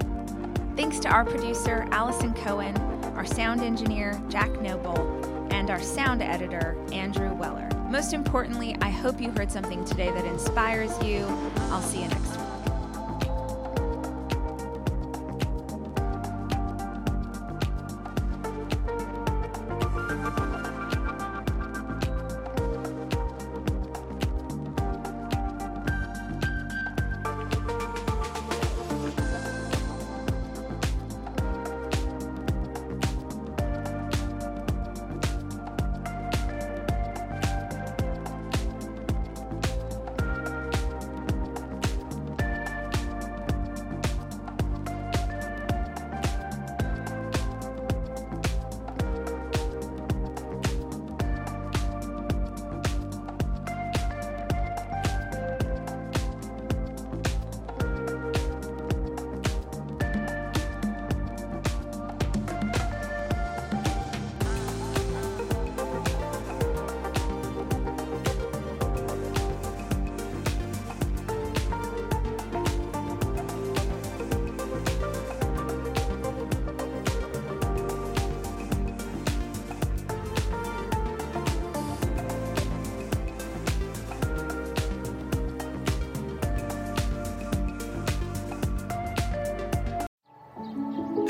[0.77, 2.77] Thanks to our producer, Allison Cohen,
[3.17, 7.69] our sound engineer, Jack Noble and our sound editor, Andrew Weller.
[7.87, 11.27] Most importantly, I hope you heard something today that inspires you.
[11.69, 12.72] I'll see you next week.